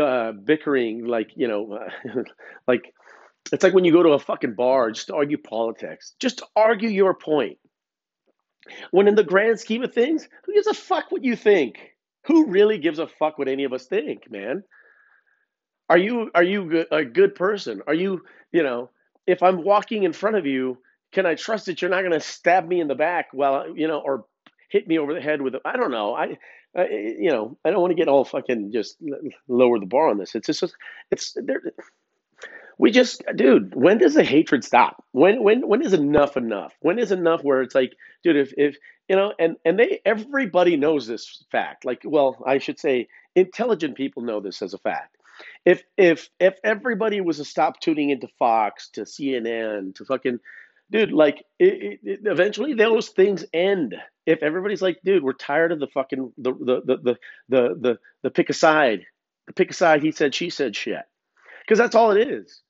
uh, 0.00 0.32
bickering 0.32 1.04
like 1.06 1.30
you 1.36 1.48
know, 1.48 1.72
uh, 1.72 2.22
like 2.68 2.92
it's 3.52 3.64
like 3.64 3.74
when 3.74 3.84
you 3.84 3.92
go 3.92 4.02
to 4.02 4.10
a 4.10 4.18
fucking 4.18 4.54
bar 4.54 4.90
just 4.90 5.08
to 5.08 5.14
argue 5.14 5.38
politics, 5.38 6.14
just 6.20 6.38
to 6.38 6.46
argue 6.54 6.88
your 6.88 7.14
point. 7.14 7.58
When 8.92 9.08
in 9.08 9.16
the 9.16 9.24
grand 9.24 9.58
scheme 9.58 9.82
of 9.82 9.92
things, 9.92 10.28
who 10.44 10.54
gives 10.54 10.68
a 10.68 10.74
fuck 10.74 11.10
what 11.10 11.24
you 11.24 11.34
think? 11.34 11.78
Who 12.26 12.46
really 12.46 12.78
gives 12.78 13.00
a 13.00 13.08
fuck 13.08 13.36
what 13.36 13.48
any 13.48 13.64
of 13.64 13.72
us 13.72 13.86
think, 13.86 14.30
man? 14.30 14.62
Are 15.88 15.98
you 15.98 16.30
are 16.34 16.42
you 16.42 16.86
a 16.90 17.04
good 17.04 17.34
person? 17.34 17.82
Are 17.86 17.94
you 17.94 18.22
you 18.52 18.62
know? 18.62 18.90
If 19.26 19.42
I'm 19.42 19.62
walking 19.62 20.02
in 20.02 20.12
front 20.12 20.36
of 20.36 20.46
you, 20.46 20.78
can 21.12 21.26
I 21.26 21.34
trust 21.36 21.66
that 21.66 21.80
you're 21.80 21.90
not 21.90 22.00
going 22.00 22.12
to 22.12 22.20
stab 22.20 22.66
me 22.66 22.80
in 22.80 22.88
the 22.88 22.94
back 22.94 23.28
while 23.32 23.76
you 23.76 23.86
know, 23.86 24.00
or 24.00 24.24
hit 24.68 24.88
me 24.88 24.98
over 24.98 25.14
the 25.14 25.20
head 25.20 25.40
with? 25.42 25.54
I 25.64 25.76
don't 25.76 25.92
know. 25.92 26.14
I, 26.14 26.38
I 26.76 26.88
you 26.88 27.30
know, 27.30 27.56
I 27.64 27.70
don't 27.70 27.80
want 27.80 27.92
to 27.92 27.96
get 27.96 28.08
all 28.08 28.24
fucking 28.24 28.72
just 28.72 28.96
lower 29.48 29.78
the 29.78 29.86
bar 29.86 30.08
on 30.08 30.18
this. 30.18 30.34
It's 30.34 30.46
just 30.46 30.64
it's 31.10 31.36
there. 31.36 31.62
We 32.78 32.90
just, 32.90 33.22
dude. 33.36 33.74
When 33.74 33.98
does 33.98 34.14
the 34.14 34.24
hatred 34.24 34.64
stop? 34.64 35.04
When 35.12 35.42
when 35.42 35.68
when 35.68 35.82
is 35.82 35.92
enough 35.92 36.36
enough? 36.36 36.74
When 36.80 36.98
is 36.98 37.12
enough 37.12 37.44
where 37.44 37.62
it's 37.62 37.74
like, 37.74 37.94
dude, 38.24 38.36
if 38.36 38.52
if 38.56 38.76
you 39.08 39.16
know, 39.16 39.32
and 39.38 39.56
and 39.64 39.78
they 39.78 40.00
everybody 40.04 40.76
knows 40.76 41.06
this 41.06 41.44
fact. 41.52 41.84
Like, 41.84 42.02
well, 42.04 42.42
I 42.46 42.58
should 42.58 42.80
say, 42.80 43.08
intelligent 43.36 43.96
people 43.96 44.22
know 44.22 44.40
this 44.40 44.62
as 44.62 44.74
a 44.74 44.78
fact. 44.78 45.16
If 45.64 45.84
if 45.96 46.28
if 46.40 46.54
everybody 46.64 47.20
was 47.20 47.36
to 47.36 47.44
stop 47.44 47.80
tuning 47.80 48.10
into 48.10 48.28
Fox 48.38 48.88
to 48.90 49.02
CNN 49.02 49.94
to 49.96 50.04
fucking 50.04 50.40
dude, 50.90 51.12
like 51.12 51.44
it, 51.58 52.00
it, 52.02 52.20
eventually 52.24 52.74
those 52.74 53.08
things 53.08 53.44
end. 53.52 53.94
If 54.26 54.42
everybody's 54.42 54.82
like, 54.82 54.98
dude, 55.04 55.22
we're 55.22 55.32
tired 55.32 55.72
of 55.72 55.80
the 55.80 55.86
fucking 55.88 56.32
the 56.36 56.52
the 56.52 56.82
the 56.84 56.96
the 56.96 57.18
the 57.48 57.74
the, 57.80 57.98
the 58.22 58.30
pick 58.30 58.50
a 58.50 58.54
side, 58.54 59.04
the 59.46 59.52
pick 59.52 59.70
a 59.70 59.74
side. 59.74 60.02
He 60.02 60.12
said, 60.12 60.34
she 60.34 60.50
said 60.50 60.74
shit, 60.74 61.02
because 61.64 61.78
that's 61.78 61.94
all 61.94 62.10
it 62.10 62.28
is. 62.28 62.62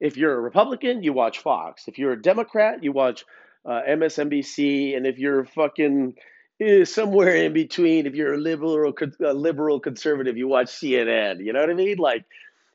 If 0.00 0.16
you're 0.16 0.34
a 0.34 0.40
Republican, 0.40 1.02
you 1.02 1.12
watch 1.12 1.40
Fox. 1.40 1.88
If 1.88 1.98
you're 1.98 2.12
a 2.12 2.20
Democrat, 2.20 2.82
you 2.82 2.92
watch 2.92 3.24
uh, 3.66 3.82
MSNBC, 3.88 4.96
and 4.96 5.06
if 5.06 5.18
you're 5.18 5.44
fucking 5.44 6.14
eh, 6.60 6.84
somewhere 6.84 7.36
in 7.36 7.52
between, 7.52 8.06
if 8.06 8.14
you're 8.14 8.34
a 8.34 8.38
liberal 8.38 8.94
a 9.24 9.32
liberal 9.32 9.80
conservative, 9.80 10.36
you 10.36 10.48
watch 10.48 10.68
CNN. 10.68 11.44
You 11.44 11.52
know 11.52 11.60
what 11.60 11.70
I 11.70 11.74
mean? 11.74 11.98
Like, 11.98 12.24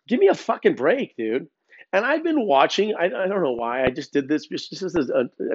give 0.08 0.20
me 0.20 0.28
a 0.28 0.36
fucking 0.36 0.76
break, 0.76 1.16
dude. 1.18 1.48
And 1.94 2.06
I've 2.06 2.24
been 2.24 2.46
watching. 2.46 2.94
I, 2.96 3.06
I 3.06 3.28
don't 3.28 3.42
know 3.42 3.54
why. 3.54 3.84
I 3.86 3.90
just 3.90 4.12
did 4.12 4.28
this. 4.28 4.48
Just, 4.48 4.72
just 4.72 4.98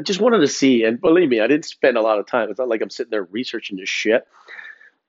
just 0.02 0.20
wanted 0.20 0.38
to 0.38 0.48
see. 0.48 0.84
And 0.84 1.00
believe 1.00 1.28
me, 1.28 1.40
I 1.40 1.46
didn't 1.46 1.66
spend 1.66 1.96
a 1.96 2.02
lot 2.02 2.18
of 2.18 2.26
time. 2.26 2.48
It's 2.48 2.58
not 2.58 2.68
like 2.68 2.80
I'm 2.80 2.90
sitting 2.90 3.10
there 3.10 3.24
researching 3.24 3.76
this 3.76 3.88
shit. 3.88 4.26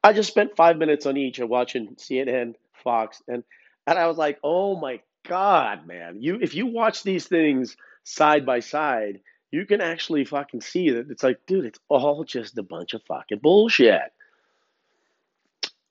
I 0.03 0.13
just 0.13 0.29
spent 0.29 0.55
five 0.55 0.77
minutes 0.77 1.05
on 1.05 1.15
each 1.15 1.39
of 1.39 1.47
watching 1.47 1.95
CNN, 1.95 2.55
Fox, 2.83 3.21
and 3.27 3.43
and 3.87 3.97
I 3.97 4.07
was 4.07 4.17
like, 4.17 4.39
oh 4.43 4.75
my 4.79 4.99
god, 5.27 5.87
man! 5.87 6.21
You 6.21 6.39
if 6.41 6.55
you 6.55 6.65
watch 6.65 7.03
these 7.03 7.27
things 7.27 7.77
side 8.03 8.45
by 8.45 8.59
side, 8.59 9.21
you 9.51 9.65
can 9.65 9.81
actually 9.81 10.25
fucking 10.25 10.61
see 10.61 10.91
that 10.91 11.09
it's 11.09 11.23
like, 11.23 11.45
dude, 11.45 11.65
it's 11.65 11.79
all 11.89 12.23
just 12.23 12.57
a 12.57 12.63
bunch 12.63 12.93
of 12.93 13.03
fucking 13.03 13.39
bullshit. 13.39 14.13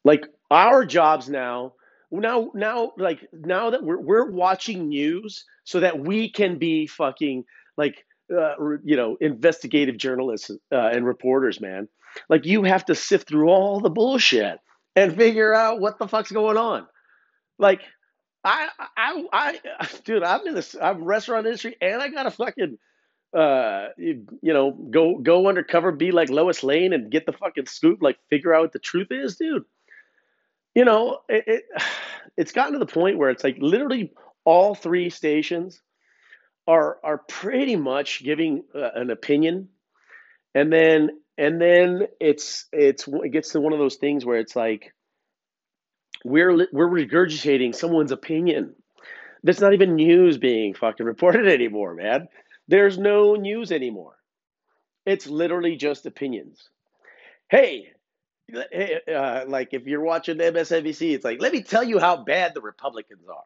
Like 0.05 0.25
our 0.51 0.85
jobs 0.85 1.29
now, 1.29 1.75
now, 2.11 2.51
now, 2.55 2.93
like 2.97 3.29
now 3.33 3.71
that 3.71 3.85
we're 3.85 4.01
we're 4.01 4.31
watching 4.31 4.89
news 4.89 5.45
so 5.65 5.81
that 5.81 6.01
we 6.01 6.31
can 6.31 6.59
be 6.59 6.87
fucking 6.87 7.45
like 7.77 8.05
uh, 8.37 8.55
you 8.83 8.97
know 8.97 9.17
investigative 9.21 9.97
journalists 9.97 10.51
uh, 10.73 10.91
and 10.93 11.07
reporters, 11.07 11.61
man. 11.61 11.87
Like 12.29 12.47
you 12.47 12.65
have 12.65 12.87
to 12.87 12.95
sift 12.95 13.29
through 13.29 13.49
all 13.49 13.81
the 13.81 13.91
bullshit 13.91 14.59
and 14.97 15.15
figure 15.15 15.55
out 15.55 15.81
what 15.81 15.99
the 15.99 16.09
fuck's 16.09 16.33
going 16.33 16.57
on. 16.57 16.87
Like 17.59 17.83
I, 18.45 18.69
I, 18.97 19.25
I, 19.33 19.89
dude, 20.05 20.23
I'm 20.23 20.47
in 20.47 20.55
this, 20.55 20.75
I'm 20.81 21.05
restaurant 21.05 21.47
industry, 21.47 21.77
and 21.81 22.01
I 22.01 22.09
got 22.09 22.25
to 22.25 22.31
fucking, 22.31 22.79
uh, 23.33 23.89
you, 23.97 24.27
you 24.43 24.53
know, 24.53 24.73
go 24.73 25.19
go 25.19 25.49
undercover, 25.49 25.93
be 25.93 26.11
like 26.13 26.31
Lois 26.31 26.63
Lane, 26.63 26.93
and 26.93 27.11
get 27.11 27.27
the 27.27 27.33
fucking 27.33 27.67
scoop, 27.67 28.03
like 28.03 28.19
figure 28.29 28.55
out 28.55 28.63
what 28.63 28.73
the 28.73 28.79
truth 28.79 29.09
is, 29.11 29.37
dude. 29.37 29.65
You 30.75 30.85
know, 30.85 31.19
it, 31.29 31.45
it 31.47 31.65
it's 32.37 32.53
gotten 32.53 32.73
to 32.73 32.79
the 32.79 32.87
point 32.87 33.19
where 33.19 33.31
it's 33.31 33.45
like 33.45 33.57
literally 33.59 34.13
all 34.45 34.75
three 34.75 35.11
stations 35.11 35.81
are 36.67 36.99
are 37.05 37.19
pretty 37.19 37.77
much 37.77 38.23
giving 38.25 38.65
uh, 38.75 38.91
an 38.95 39.11
opinion, 39.11 39.69
and 40.55 40.73
then 40.73 41.11
and 41.39 41.61
then 41.61 42.07
it's 42.21 42.67
it's 42.73 43.09
it 43.09 43.31
gets 43.31 43.53
to 43.53 43.61
one 43.61 43.73
of 43.73 43.79
those 43.79 43.97
things 43.97 44.25
where 44.25 44.39
it's 44.39 44.57
like 44.57 44.93
we're 46.25 46.67
we're 46.73 46.89
regurgitating 46.89 47.75
someone's 47.75 48.13
opinion. 48.13 48.75
That's 49.43 49.61
not 49.61 49.73
even 49.73 49.95
news 49.95 50.37
being 50.37 50.75
fucking 50.75 51.07
reported 51.07 51.49
anymore, 51.53 51.95
man. 51.95 52.29
There's 52.71 52.99
no 52.99 53.35
news 53.35 53.73
anymore. 53.73 54.15
It's 55.05 55.27
literally 55.27 55.75
just 55.75 56.07
opinions. 56.07 56.69
Hey, 57.49 57.89
hey, 58.47 59.01
uh, 59.13 59.45
like 59.49 59.71
if 59.73 59.89
you're 59.89 60.05
watching 60.05 60.39
MSNBC, 60.39 61.13
it's 61.15 61.25
like, 61.25 61.41
let 61.41 61.53
me 61.53 61.65
tell 61.65 61.83
you 61.83 61.99
how 61.99 62.23
bad 62.23 62.55
the 62.55 62.61
Republicans 62.61 63.27
are. 63.29 63.43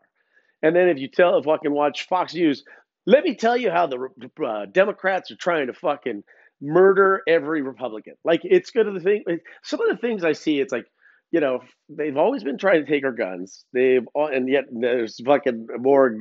And 0.62 0.76
then 0.76 0.90
if 0.90 0.98
you 0.98 1.08
tell 1.08 1.38
if 1.38 1.48
I 1.48 1.56
can 1.56 1.72
watch 1.72 2.06
Fox 2.06 2.34
News, 2.34 2.64
let 3.06 3.24
me 3.24 3.34
tell 3.34 3.56
you 3.56 3.70
how 3.70 3.86
the 3.86 4.08
uh, 4.46 4.66
Democrats 4.66 5.30
are 5.30 5.36
trying 5.36 5.68
to 5.68 5.72
fucking 5.72 6.22
murder 6.60 7.22
every 7.26 7.62
Republican. 7.62 8.16
Like 8.24 8.42
it's 8.44 8.72
good 8.72 8.86
of 8.86 8.92
the 8.92 9.00
thing. 9.00 9.24
Some 9.62 9.80
of 9.80 9.88
the 9.88 9.96
things 9.96 10.22
I 10.22 10.32
see, 10.32 10.60
it's 10.60 10.72
like 10.72 10.84
you 11.30 11.40
know, 11.40 11.60
they've 11.88 12.16
always 12.16 12.44
been 12.44 12.58
trying 12.58 12.84
to 12.84 12.90
take 12.90 13.04
our 13.04 13.12
guns. 13.12 13.64
They've 13.72 14.06
and 14.14 14.48
yet 14.48 14.64
there's 14.70 15.20
fucking 15.24 15.66
more 15.78 16.16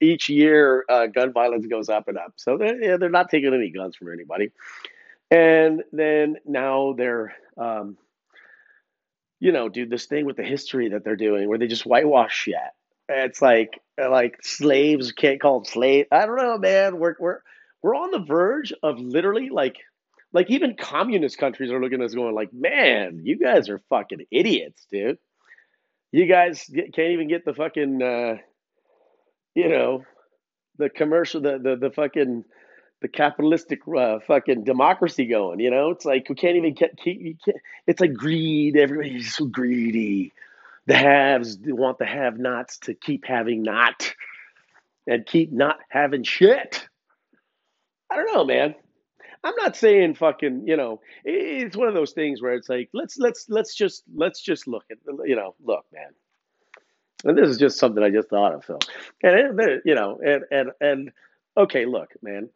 each 0.00 0.28
year. 0.28 0.84
Uh, 0.88 1.06
gun 1.06 1.32
violence 1.32 1.66
goes 1.66 1.88
up 1.88 2.08
and 2.08 2.16
up. 2.16 2.34
So 2.36 2.56
they're, 2.56 2.80
yeah, 2.80 2.96
they're 2.96 3.10
not 3.10 3.30
taking 3.30 3.52
any 3.52 3.70
guns 3.70 3.96
from 3.96 4.12
anybody. 4.12 4.52
And 5.30 5.82
then 5.92 6.36
now 6.46 6.94
they're, 6.96 7.34
um, 7.56 7.96
you 9.40 9.50
know, 9.50 9.68
do 9.68 9.86
this 9.86 10.06
thing 10.06 10.24
with 10.24 10.36
the 10.36 10.44
history 10.44 10.90
that 10.90 11.04
they're 11.04 11.16
doing, 11.16 11.48
where 11.48 11.58
they 11.58 11.66
just 11.66 11.84
whitewash 11.86 12.34
shit. 12.34 12.54
It's 13.08 13.42
like 13.42 13.80
like 13.98 14.38
slaves 14.42 15.12
can't 15.12 15.40
call 15.40 15.60
them 15.60 15.64
slave. 15.64 16.06
I 16.10 16.26
don't 16.26 16.36
know, 16.36 16.58
man. 16.58 16.98
We're 16.98 17.16
we're 17.18 17.40
we're 17.82 17.96
on 17.96 18.10
the 18.12 18.20
verge 18.20 18.72
of 18.82 18.98
literally 18.98 19.50
like 19.50 19.76
like 20.34 20.50
even 20.50 20.74
communist 20.74 21.38
countries 21.38 21.70
are 21.70 21.80
looking 21.80 22.02
at 22.02 22.06
us 22.06 22.14
going 22.14 22.34
like, 22.34 22.52
man, 22.52 23.20
you 23.22 23.38
guys 23.38 23.68
are 23.68 23.80
fucking 23.88 24.26
idiots, 24.30 24.86
dude. 24.90 25.16
You 26.12 26.26
guys 26.26 26.68
can't 26.74 27.12
even 27.12 27.28
get 27.28 27.44
the 27.44 27.54
fucking, 27.54 28.02
uh, 28.02 28.36
you 29.54 29.68
know, 29.68 30.04
the 30.76 30.90
commercial, 30.90 31.40
the 31.40 31.58
the 31.58 31.76
the 31.76 31.90
fucking 31.90 32.44
the 33.00 33.08
capitalistic 33.08 33.80
uh, 33.96 34.18
fucking 34.26 34.64
democracy 34.64 35.26
going. 35.26 35.60
You 35.60 35.70
know, 35.70 35.90
it's 35.90 36.04
like 36.04 36.28
we 36.28 36.34
can't 36.34 36.56
even 36.56 36.74
get 36.74 36.96
keep. 36.96 37.38
Can't, 37.44 37.56
it's 37.86 38.00
like 38.00 38.14
greed. 38.14 38.76
Everybody's 38.76 39.34
so 39.36 39.46
greedy. 39.46 40.32
The 40.86 40.96
haves 40.96 41.58
want 41.62 41.98
the 41.98 42.04
have-nots 42.04 42.78
to 42.80 42.94
keep 42.94 43.24
having 43.24 43.62
not, 43.62 44.14
and 45.06 45.24
keep 45.24 45.52
not 45.52 45.78
having 45.88 46.24
shit. 46.24 46.86
I 48.10 48.16
don't 48.16 48.34
know, 48.34 48.44
man. 48.44 48.74
I'm 49.44 49.54
not 49.56 49.76
saying 49.76 50.14
fucking, 50.14 50.66
you 50.66 50.76
know, 50.76 51.00
it's 51.24 51.76
one 51.76 51.88
of 51.88 51.94
those 51.94 52.12
things 52.12 52.40
where 52.40 52.54
it's 52.54 52.68
like 52.68 52.88
let's 52.94 53.18
let's 53.18 53.46
let's 53.48 53.74
just 53.74 54.02
let's 54.14 54.40
just 54.40 54.66
look 54.66 54.84
at 54.90 54.98
you 55.26 55.36
know, 55.36 55.54
look, 55.62 55.84
man. 55.92 56.10
And 57.24 57.38
this 57.38 57.48
is 57.48 57.58
just 57.58 57.78
something 57.78 58.02
I 58.02 58.10
just 58.10 58.28
thought 58.28 58.54
of, 58.54 58.64
Phil. 58.64 58.78
And 59.22 59.60
it, 59.60 59.82
you 59.84 59.94
know, 59.94 60.18
and 60.24 60.44
and 60.50 60.70
and 60.80 61.12
okay, 61.56 61.84
look, 61.84 62.10
man. 62.22 62.48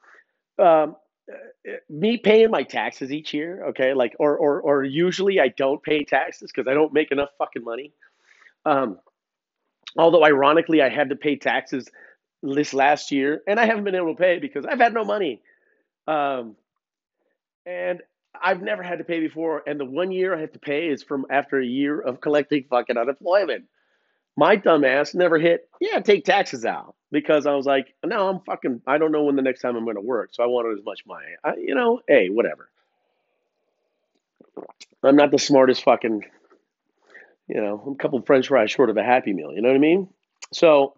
Um, 0.59 0.97
me 1.91 2.17
paying 2.17 2.51
my 2.51 2.63
taxes 2.63 3.13
each 3.13 3.35
year, 3.35 3.67
okay, 3.69 3.93
like 3.93 4.17
or 4.19 4.37
or 4.37 4.61
or 4.61 4.85
usually 4.85 5.41
I 5.41 5.49
don't 5.49 5.83
pay 5.83 6.05
taxes 6.05 6.51
because 6.51 6.69
I 6.69 6.75
don't 6.75 6.93
make 6.93 7.13
enough 7.13 7.31
fucking 7.39 7.65
money. 7.65 7.93
Um, 8.65 8.99
although 9.97 10.25
ironically, 10.25 10.83
I 10.83 10.89
had 10.89 11.11
to 11.11 11.17
pay 11.17 11.37
taxes 11.37 11.89
this 12.43 12.73
last 12.73 13.11
year, 13.11 13.43
and 13.47 13.61
I 13.61 13.67
haven't 13.67 13.85
been 13.85 13.95
able 13.95 14.15
to 14.15 14.21
pay 14.21 14.39
because 14.39 14.65
I've 14.65 14.81
had 14.81 14.95
no 14.95 15.05
money. 15.05 15.43
Um, 16.07 16.57
and 17.69 18.03
I've 18.41 18.63
never 18.63 18.83
had 18.83 18.99
to 18.99 19.05
pay 19.05 19.21
before. 19.21 19.63
And 19.67 19.79
the 19.79 19.85
one 19.85 20.11
year 20.11 20.35
I 20.35 20.41
have 20.41 20.53
to 20.53 20.59
pay 20.59 20.89
is 20.89 21.03
from 21.03 21.27
after 21.31 21.61
a 21.61 21.67
year 21.67 22.01
of 22.01 22.21
collecting 22.21 22.65
fucking 22.71 22.97
unemployment. 22.97 23.67
My 24.37 24.57
dumbass 24.57 25.15
never 25.15 25.39
hit, 25.39 25.69
yeah, 25.81 26.01
take 26.01 26.25
taxes 26.25 26.65
out. 26.65 26.95
because 27.11 27.47
I 27.47 27.55
was 27.55 27.67
like, 27.67 27.95
no, 28.05 28.29
I'm 28.29 28.41
fucking, 28.41 28.83
I 28.87 28.99
don't 28.99 29.13
know 29.13 29.25
when 29.25 29.37
the 29.37 29.43
next 29.43 29.61
time 29.61 29.77
I'm 29.77 29.85
going 29.85 29.97
to 29.97 30.03
work. 30.03 30.31
So 30.33 30.43
I 30.43 30.47
wanted 30.47 30.79
as 30.79 30.85
much 30.85 31.01
money. 31.07 31.27
I, 31.45 31.55
you 31.57 31.75
know, 31.75 32.01
hey, 32.07 32.29
whatever. 32.29 32.69
I'm 35.03 35.17
not 35.17 35.31
the 35.31 35.39
smartest 35.39 35.85
fucking, 35.85 36.25
you 37.49 37.61
know, 37.61 37.83
I'm 37.87 37.93
a 37.93 37.97
couple 37.97 38.21
french 38.23 38.49
fries 38.49 38.71
short 38.71 38.91
of 38.91 38.97
a 38.97 39.03
Happy 39.03 39.33
Meal. 39.33 39.53
You 39.53 39.63
know 39.63 39.69
what 39.69 39.77
I 39.77 39.81
mean? 39.81 40.09
So 40.53 40.95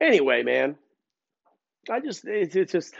anyway, 0.00 0.42
man, 0.42 0.76
I 1.90 2.00
just, 2.00 2.24
it's, 2.24 2.56
it's 2.56 2.72
just, 2.72 2.94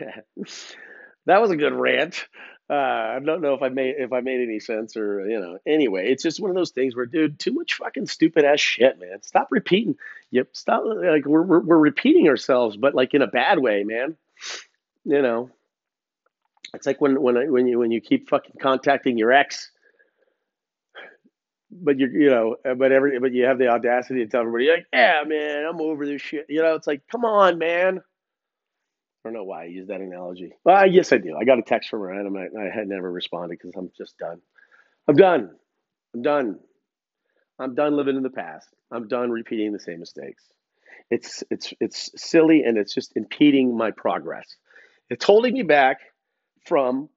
that 1.26 1.40
was 1.40 1.50
a 1.50 1.56
good 1.56 1.74
rant. 1.74 2.26
Uh, 2.68 2.72
I 2.74 3.20
don't 3.24 3.42
know 3.42 3.54
if 3.54 3.62
I 3.62 3.68
made 3.68 3.94
if 3.98 4.12
I 4.12 4.20
made 4.20 4.40
any 4.40 4.58
sense 4.58 4.96
or 4.96 5.28
you 5.28 5.38
know. 5.38 5.58
Anyway, 5.66 6.08
it's 6.10 6.22
just 6.22 6.40
one 6.40 6.50
of 6.50 6.56
those 6.56 6.72
things 6.72 6.96
where, 6.96 7.06
dude, 7.06 7.38
too 7.38 7.52
much 7.52 7.74
fucking 7.74 8.06
stupid 8.06 8.44
ass 8.44 8.58
shit, 8.58 8.98
man. 8.98 9.22
Stop 9.22 9.48
repeating. 9.52 9.96
Yep, 10.32 10.48
stop. 10.52 10.82
Like 10.84 11.26
we're 11.26 11.42
we're, 11.42 11.60
we're 11.60 11.78
repeating 11.78 12.28
ourselves, 12.28 12.76
but 12.76 12.94
like 12.94 13.14
in 13.14 13.22
a 13.22 13.28
bad 13.28 13.60
way, 13.60 13.84
man. 13.84 14.16
You 15.04 15.22
know, 15.22 15.50
it's 16.74 16.86
like 16.86 17.00
when 17.00 17.20
when 17.22 17.52
when 17.52 17.68
you 17.68 17.78
when 17.78 17.92
you 17.92 18.00
keep 18.00 18.28
fucking 18.28 18.56
contacting 18.60 19.16
your 19.16 19.32
ex, 19.32 19.70
but 21.70 22.00
you 22.00 22.08
you 22.08 22.30
know, 22.30 22.56
but 22.76 22.90
every 22.90 23.20
but 23.20 23.32
you 23.32 23.44
have 23.44 23.58
the 23.58 23.68
audacity 23.68 24.24
to 24.24 24.26
tell 24.26 24.40
everybody 24.40 24.70
like, 24.70 24.86
yeah, 24.92 25.22
man, 25.24 25.66
I'm 25.66 25.80
over 25.80 26.04
this 26.04 26.20
shit. 26.20 26.46
You 26.48 26.62
know, 26.62 26.74
it's 26.74 26.88
like, 26.88 27.02
come 27.06 27.24
on, 27.24 27.58
man. 27.58 28.00
I 29.26 29.28
don't 29.28 29.34
know 29.34 29.44
why 29.44 29.62
I 29.62 29.66
use 29.66 29.88
that 29.88 30.00
analogy. 30.00 30.52
Well, 30.62 30.86
yes, 30.86 31.12
I 31.12 31.18
do. 31.18 31.36
I 31.36 31.44
got 31.44 31.58
a 31.58 31.62
text 31.62 31.90
from 31.90 31.98
her, 32.02 32.10
and 32.12 32.38
I, 32.38 32.42
I 32.42 32.70
had 32.72 32.86
never 32.86 33.10
responded 33.10 33.58
because 33.58 33.74
I'm 33.76 33.90
just 33.98 34.16
done. 34.18 34.40
I'm 35.08 35.16
done. 35.16 35.50
I'm 36.14 36.22
done. 36.22 36.60
I'm 37.58 37.74
done 37.74 37.96
living 37.96 38.16
in 38.16 38.22
the 38.22 38.30
past. 38.30 38.68
I'm 38.92 39.08
done 39.08 39.32
repeating 39.32 39.72
the 39.72 39.80
same 39.80 39.98
mistakes. 39.98 40.44
It's 41.10 41.42
it's 41.50 41.74
it's 41.80 42.10
silly 42.14 42.62
and 42.62 42.78
it's 42.78 42.94
just 42.94 43.16
impeding 43.16 43.76
my 43.76 43.90
progress. 43.90 44.46
It's 45.10 45.24
holding 45.24 45.54
me 45.54 45.62
back 45.62 45.98
from 46.64 47.08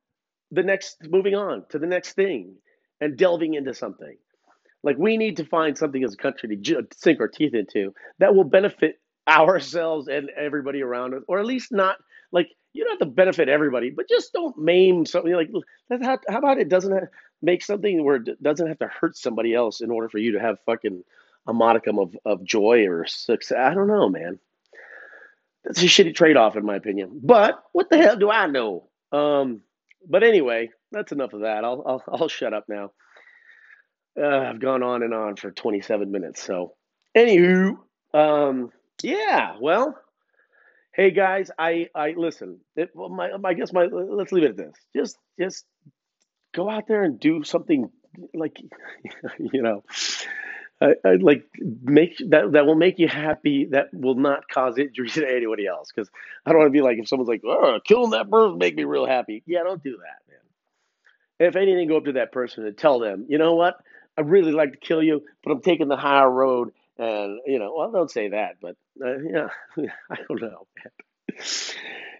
the 0.50 0.64
next 0.64 0.98
moving 1.08 1.36
on 1.36 1.66
to 1.70 1.78
the 1.78 1.86
next 1.86 2.14
thing 2.14 2.56
and 3.00 3.18
delving 3.18 3.54
into 3.54 3.76
something. 3.76 4.18
Like 4.82 4.98
we 4.98 5.16
need 5.18 5.38
to 5.38 5.46
find 5.46 5.78
something 5.78 6.04
as 6.04 6.16
a 6.16 6.18
country 6.18 6.58
to 6.58 6.88
sink 6.96 7.20
our 7.20 7.28
teeth 7.28 7.54
into 7.54 7.94
that 8.18 8.34
will 8.34 8.46
benefit 8.46 9.00
ourselves 9.30 10.08
and 10.08 10.30
everybody 10.32 10.82
around 10.82 11.14
us, 11.14 11.24
or 11.28 11.40
at 11.40 11.46
least 11.46 11.72
not 11.72 11.98
like 12.32 12.50
you 12.74 12.84
don't 12.84 13.00
have 13.00 13.08
to 13.10 13.16
benefit 13.16 13.50
everybody, 13.50 13.90
but 13.90 14.10
just 14.10 14.34
don't 14.34 14.58
maim 14.58 15.06
something. 15.06 15.34
Like 15.34 15.50
how, 16.04 16.20
how 16.30 16.38
about 16.40 16.60
it 16.60 16.70
doesn't 16.70 16.92
have, 16.94 17.08
make 17.42 17.64
something 17.64 18.04
where 18.04 18.18
it 18.18 18.42
doesn't 18.44 18.68
have 18.68 18.80
to 18.80 18.88
hurt 18.88 19.18
somebody 19.18 19.54
else 19.54 19.82
in 19.82 19.92
order 19.92 20.10
for 20.10 20.18
you 20.18 20.34
to 20.34 20.40
have 20.40 20.58
fucking 20.66 21.04
a 21.48 21.54
modicum 21.54 22.00
of, 22.00 22.16
of 22.26 22.44
joy 22.44 22.86
or 22.88 23.06
success. 23.08 23.58
I 23.58 23.74
don't 23.74 23.88
know, 23.88 24.10
man. 24.10 24.40
That's 25.64 25.82
a 25.82 25.86
shitty 25.86 26.16
trade 26.16 26.38
off, 26.38 26.56
in 26.56 26.66
my 26.66 26.76
opinion. 26.76 27.20
But 27.24 27.62
what 27.74 27.90
the 27.90 27.98
hell 27.98 28.16
do 28.18 28.30
I 28.30 28.48
know? 28.48 28.90
Um, 29.12 29.62
but 30.08 30.24
anyway, 30.24 30.70
that's 30.92 31.12
enough 31.12 31.34
of 31.34 31.42
that. 31.42 31.64
I'll 31.64 31.84
I'll, 31.86 32.04
I'll 32.08 32.28
shut 32.30 32.54
up 32.54 32.66
now. 32.70 32.92
Uh, 34.20 34.28
I've 34.50 34.60
gone 34.60 34.84
on 34.84 35.04
and 35.04 35.14
on 35.14 35.36
for 35.36 35.52
27 35.52 36.12
minutes. 36.12 36.44
So, 36.44 36.74
anywho, 37.16 37.78
um, 38.14 38.72
yeah. 39.04 39.56
Well, 39.60 40.00
hey 40.94 41.12
guys, 41.12 41.52
I 41.58 41.88
I 41.96 42.14
listen. 42.18 42.60
It, 42.76 42.92
well, 42.94 43.10
my 43.10 43.30
I 43.44 43.54
guess 43.54 43.74
my 43.74 43.86
let's 43.86 44.32
leave 44.32 44.44
it 44.44 44.52
at 44.52 44.58
this. 44.58 44.76
Just 44.96 45.18
just 45.40 45.66
go 46.54 46.70
out 46.70 46.88
there 46.88 47.04
and 47.04 47.20
do 47.20 47.44
something 47.44 47.90
like 48.34 48.58
you 49.40 49.62
know. 49.62 49.84
I, 50.82 50.94
I 51.06 51.16
like 51.16 51.44
make 51.60 52.18
that 52.30 52.54
that 52.54 52.66
will 52.66 52.76
make 52.76 53.00
you 53.00 53.08
happy. 53.08 53.68
That 53.72 53.88
will 53.94 54.16
not 54.16 54.48
cause 54.48 54.78
injury 54.78 55.10
to 55.14 55.28
anybody 55.28 55.68
else. 55.68 55.90
Because 55.94 56.10
I 56.46 56.52
don't 56.52 56.60
want 56.60 56.70
to 56.70 56.78
be 56.78 56.82
like 56.82 56.98
if 56.98 57.08
someone's 57.08 57.30
like, 57.30 57.42
"Oh, 57.46 57.80
killing 57.84 58.12
that 58.12 58.30
bird 58.30 58.58
make 58.58 58.76
me 58.76 58.86
real 58.86 59.06
happy." 59.06 59.44
Yeah, 59.46 59.64
don't 59.64 59.84
do 59.84 59.98
that, 59.98 60.32
man. 60.32 61.48
If 61.50 61.56
anything, 61.56 61.88
go 61.88 61.98
up 61.98 62.06
to 62.06 62.14
that 62.14 62.32
person 62.32 62.66
and 62.66 62.78
tell 62.78 63.00
them, 63.00 63.26
you 63.30 63.38
know 63.38 63.56
what? 63.56 63.76
I 64.18 64.22
really 64.22 64.52
like 64.52 64.74
to 64.74 64.78
kill 64.78 65.02
you, 65.02 65.24
but 65.44 65.52
I'm 65.52 65.62
taking 65.62 65.88
the 65.88 65.96
higher 65.96 66.30
road, 66.30 66.72
and 67.00 67.40
you 67.46 67.60
know, 67.60 67.74
well, 67.76 67.92
don't 67.92 68.12
say 68.12 68.30
that, 68.30 68.58
but 68.62 68.76
uh, 69.04 69.18
yeah, 69.20 69.48
I 70.12 70.18
don't 70.28 70.42
know. 70.42 70.68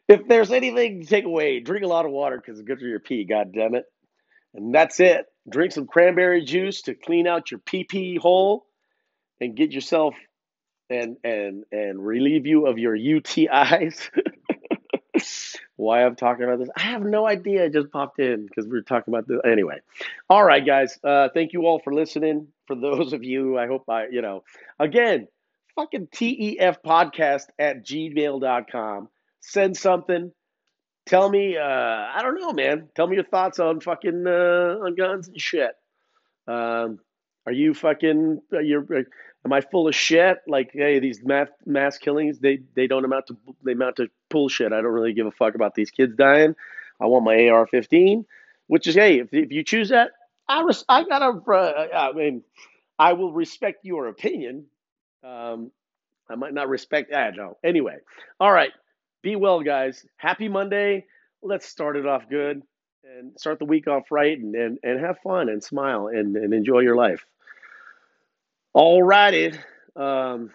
if 0.08 0.28
there's 0.28 0.52
anything 0.52 1.02
to 1.02 1.08
take 1.08 1.26
away, 1.26 1.60
drink 1.60 1.84
a 1.84 1.88
lot 1.88 2.06
of 2.06 2.12
water 2.12 2.38
because 2.38 2.60
it's 2.60 2.68
good 2.68 2.80
for 2.80 2.86
your 2.86 3.00
pee. 3.02 3.26
God 3.26 3.52
damn 3.54 3.76
it. 3.76 3.86
And 4.54 4.74
that's 4.74 5.00
it. 5.00 5.26
Drink 5.48 5.74
some 5.74 5.86
cranberry 5.86 6.44
juice 6.44 6.84
to 6.84 6.96
clean 6.96 7.28
out 7.28 7.52
your 7.52 7.60
pee 7.60 7.84
pee 7.84 8.16
hole 8.16 8.66
and 9.42 9.56
get 9.56 9.72
yourself 9.72 10.16
and 10.90 11.18
and 11.24 11.66
and 11.72 12.04
relieve 12.04 12.46
you 12.46 12.66
of 12.66 12.78
your 12.78 12.98
UTIs. 12.98 14.10
Why 15.76 16.04
I'm 16.04 16.16
talking 16.16 16.44
about 16.46 16.60
this, 16.60 16.70
I 16.76 16.82
have 16.82 17.04
no 17.04 17.28
idea. 17.28 17.66
I 17.66 17.70
just 17.70 17.92
popped 17.92 18.20
in 18.20 18.46
because 18.46 18.66
we 18.66 18.72
were 18.72 18.82
talking 18.82 19.14
about 19.14 19.28
this. 19.28 19.40
Anyway, 19.46 19.80
all 20.30 20.44
right, 20.44 20.66
guys. 20.66 20.98
Uh, 21.04 21.30
thank 21.34 21.54
you 21.54 21.66
all 21.66 21.80
for 21.80 21.94
listening. 21.94 22.48
For 22.70 22.76
those 22.76 23.14
of 23.14 23.24
you, 23.24 23.58
I 23.58 23.66
hope 23.66 23.90
I, 23.90 24.10
you 24.12 24.22
know, 24.22 24.44
again, 24.78 25.28
fucking 25.76 26.08
TEF 26.14 26.78
podcast 26.86 27.46
at 27.58 27.84
gmail.com. 27.84 29.10
Send 29.40 29.76
something. 29.76 30.32
Tell 31.08 31.28
me, 31.28 31.58
uh, 31.58 31.64
I 31.64 32.20
don't 32.22 32.40
know, 32.40 32.54
man. 32.54 32.90
Tell 32.94 33.08
me 33.08 33.16
your 33.16 33.26
thoughts 33.26 33.58
on 33.58 33.80
fucking 33.80 34.24
uh, 34.28 34.86
on 34.86 34.94
guns 34.94 35.30
and 35.30 35.42
shit. 35.42 35.72
Um, 36.48 37.00
are 37.48 37.52
you 37.52 37.74
fucking? 37.74 38.40
Are 38.54 38.62
you, 38.62 38.86
am 39.44 39.52
I 39.52 39.62
full 39.62 39.88
of 39.88 39.96
shit? 39.96 40.38
Like, 40.46 40.70
hey, 40.72 41.00
these 41.00 41.24
mass 41.24 41.48
mass 41.66 41.98
killings, 41.98 42.38
they 42.38 42.60
they 42.76 42.86
don't 42.86 43.04
amount 43.04 43.26
to 43.28 43.38
they 43.66 43.72
amount 43.72 43.96
to 43.96 44.10
bullshit. 44.30 44.74
I 44.74 44.82
don't 44.82 44.94
really 44.94 45.14
give 45.14 45.26
a 45.26 45.32
fuck 45.32 45.56
about 45.56 45.74
these 45.74 45.90
kids 45.90 46.16
dying. 46.16 46.54
I 47.02 47.08
want 47.08 47.26
my 47.26 47.48
AR-15, 47.48 48.26
which 48.68 48.86
is 48.86 48.94
hey, 48.94 49.22
if, 49.22 49.34
if 49.34 49.52
you 49.52 49.64
choose 49.64 49.90
that, 49.90 50.12
I 50.50 50.64
res- 50.64 50.86
I 50.90 51.04
gotta. 51.04 51.40
Uh, 51.40 51.88
I 51.94 52.12
mean, 52.14 52.44
I 52.98 53.14
will 53.14 53.32
respect 53.32 53.86
your 53.86 54.08
opinion. 54.08 54.66
Um, 55.24 55.72
I 56.30 56.36
might 56.36 56.54
not 56.54 56.70
respect. 56.70 57.12
Don't 57.12 57.38
know. 57.38 57.58
Anyway, 57.64 57.98
all 58.40 58.52
right. 58.52 58.72
Be 59.22 59.36
well, 59.36 59.62
guys. 59.62 60.06
Happy 60.18 60.50
Monday. 60.50 61.06
Let's 61.42 61.68
start 61.68 61.96
it 61.98 62.06
off 62.06 62.30
good 62.30 62.62
and 63.04 63.40
start 63.40 63.60
the 63.60 63.66
week 63.66 63.88
off 63.88 64.12
right 64.12 64.38
and, 64.38 64.56
and, 64.56 64.78
and 64.84 65.00
have 65.00 65.20
fun 65.20 65.50
and 65.50 65.64
smile 65.64 66.08
and, 66.08 66.36
and 66.36 66.54
enjoy 66.54 66.80
your 66.80 66.96
life. 66.96 67.26
All 68.74 69.02
righty. 69.02 69.54
Um, 69.96 70.52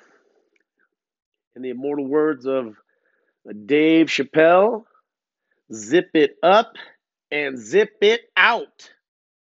in 1.56 1.62
the 1.62 1.70
immortal 1.70 2.06
words 2.06 2.46
of 2.46 2.76
Dave 3.66 4.06
Chappelle, 4.06 4.84
zip 5.72 6.10
it 6.14 6.36
up 6.42 6.74
and 7.30 7.58
zip 7.58 7.96
it 8.00 8.22
out. 8.36 8.90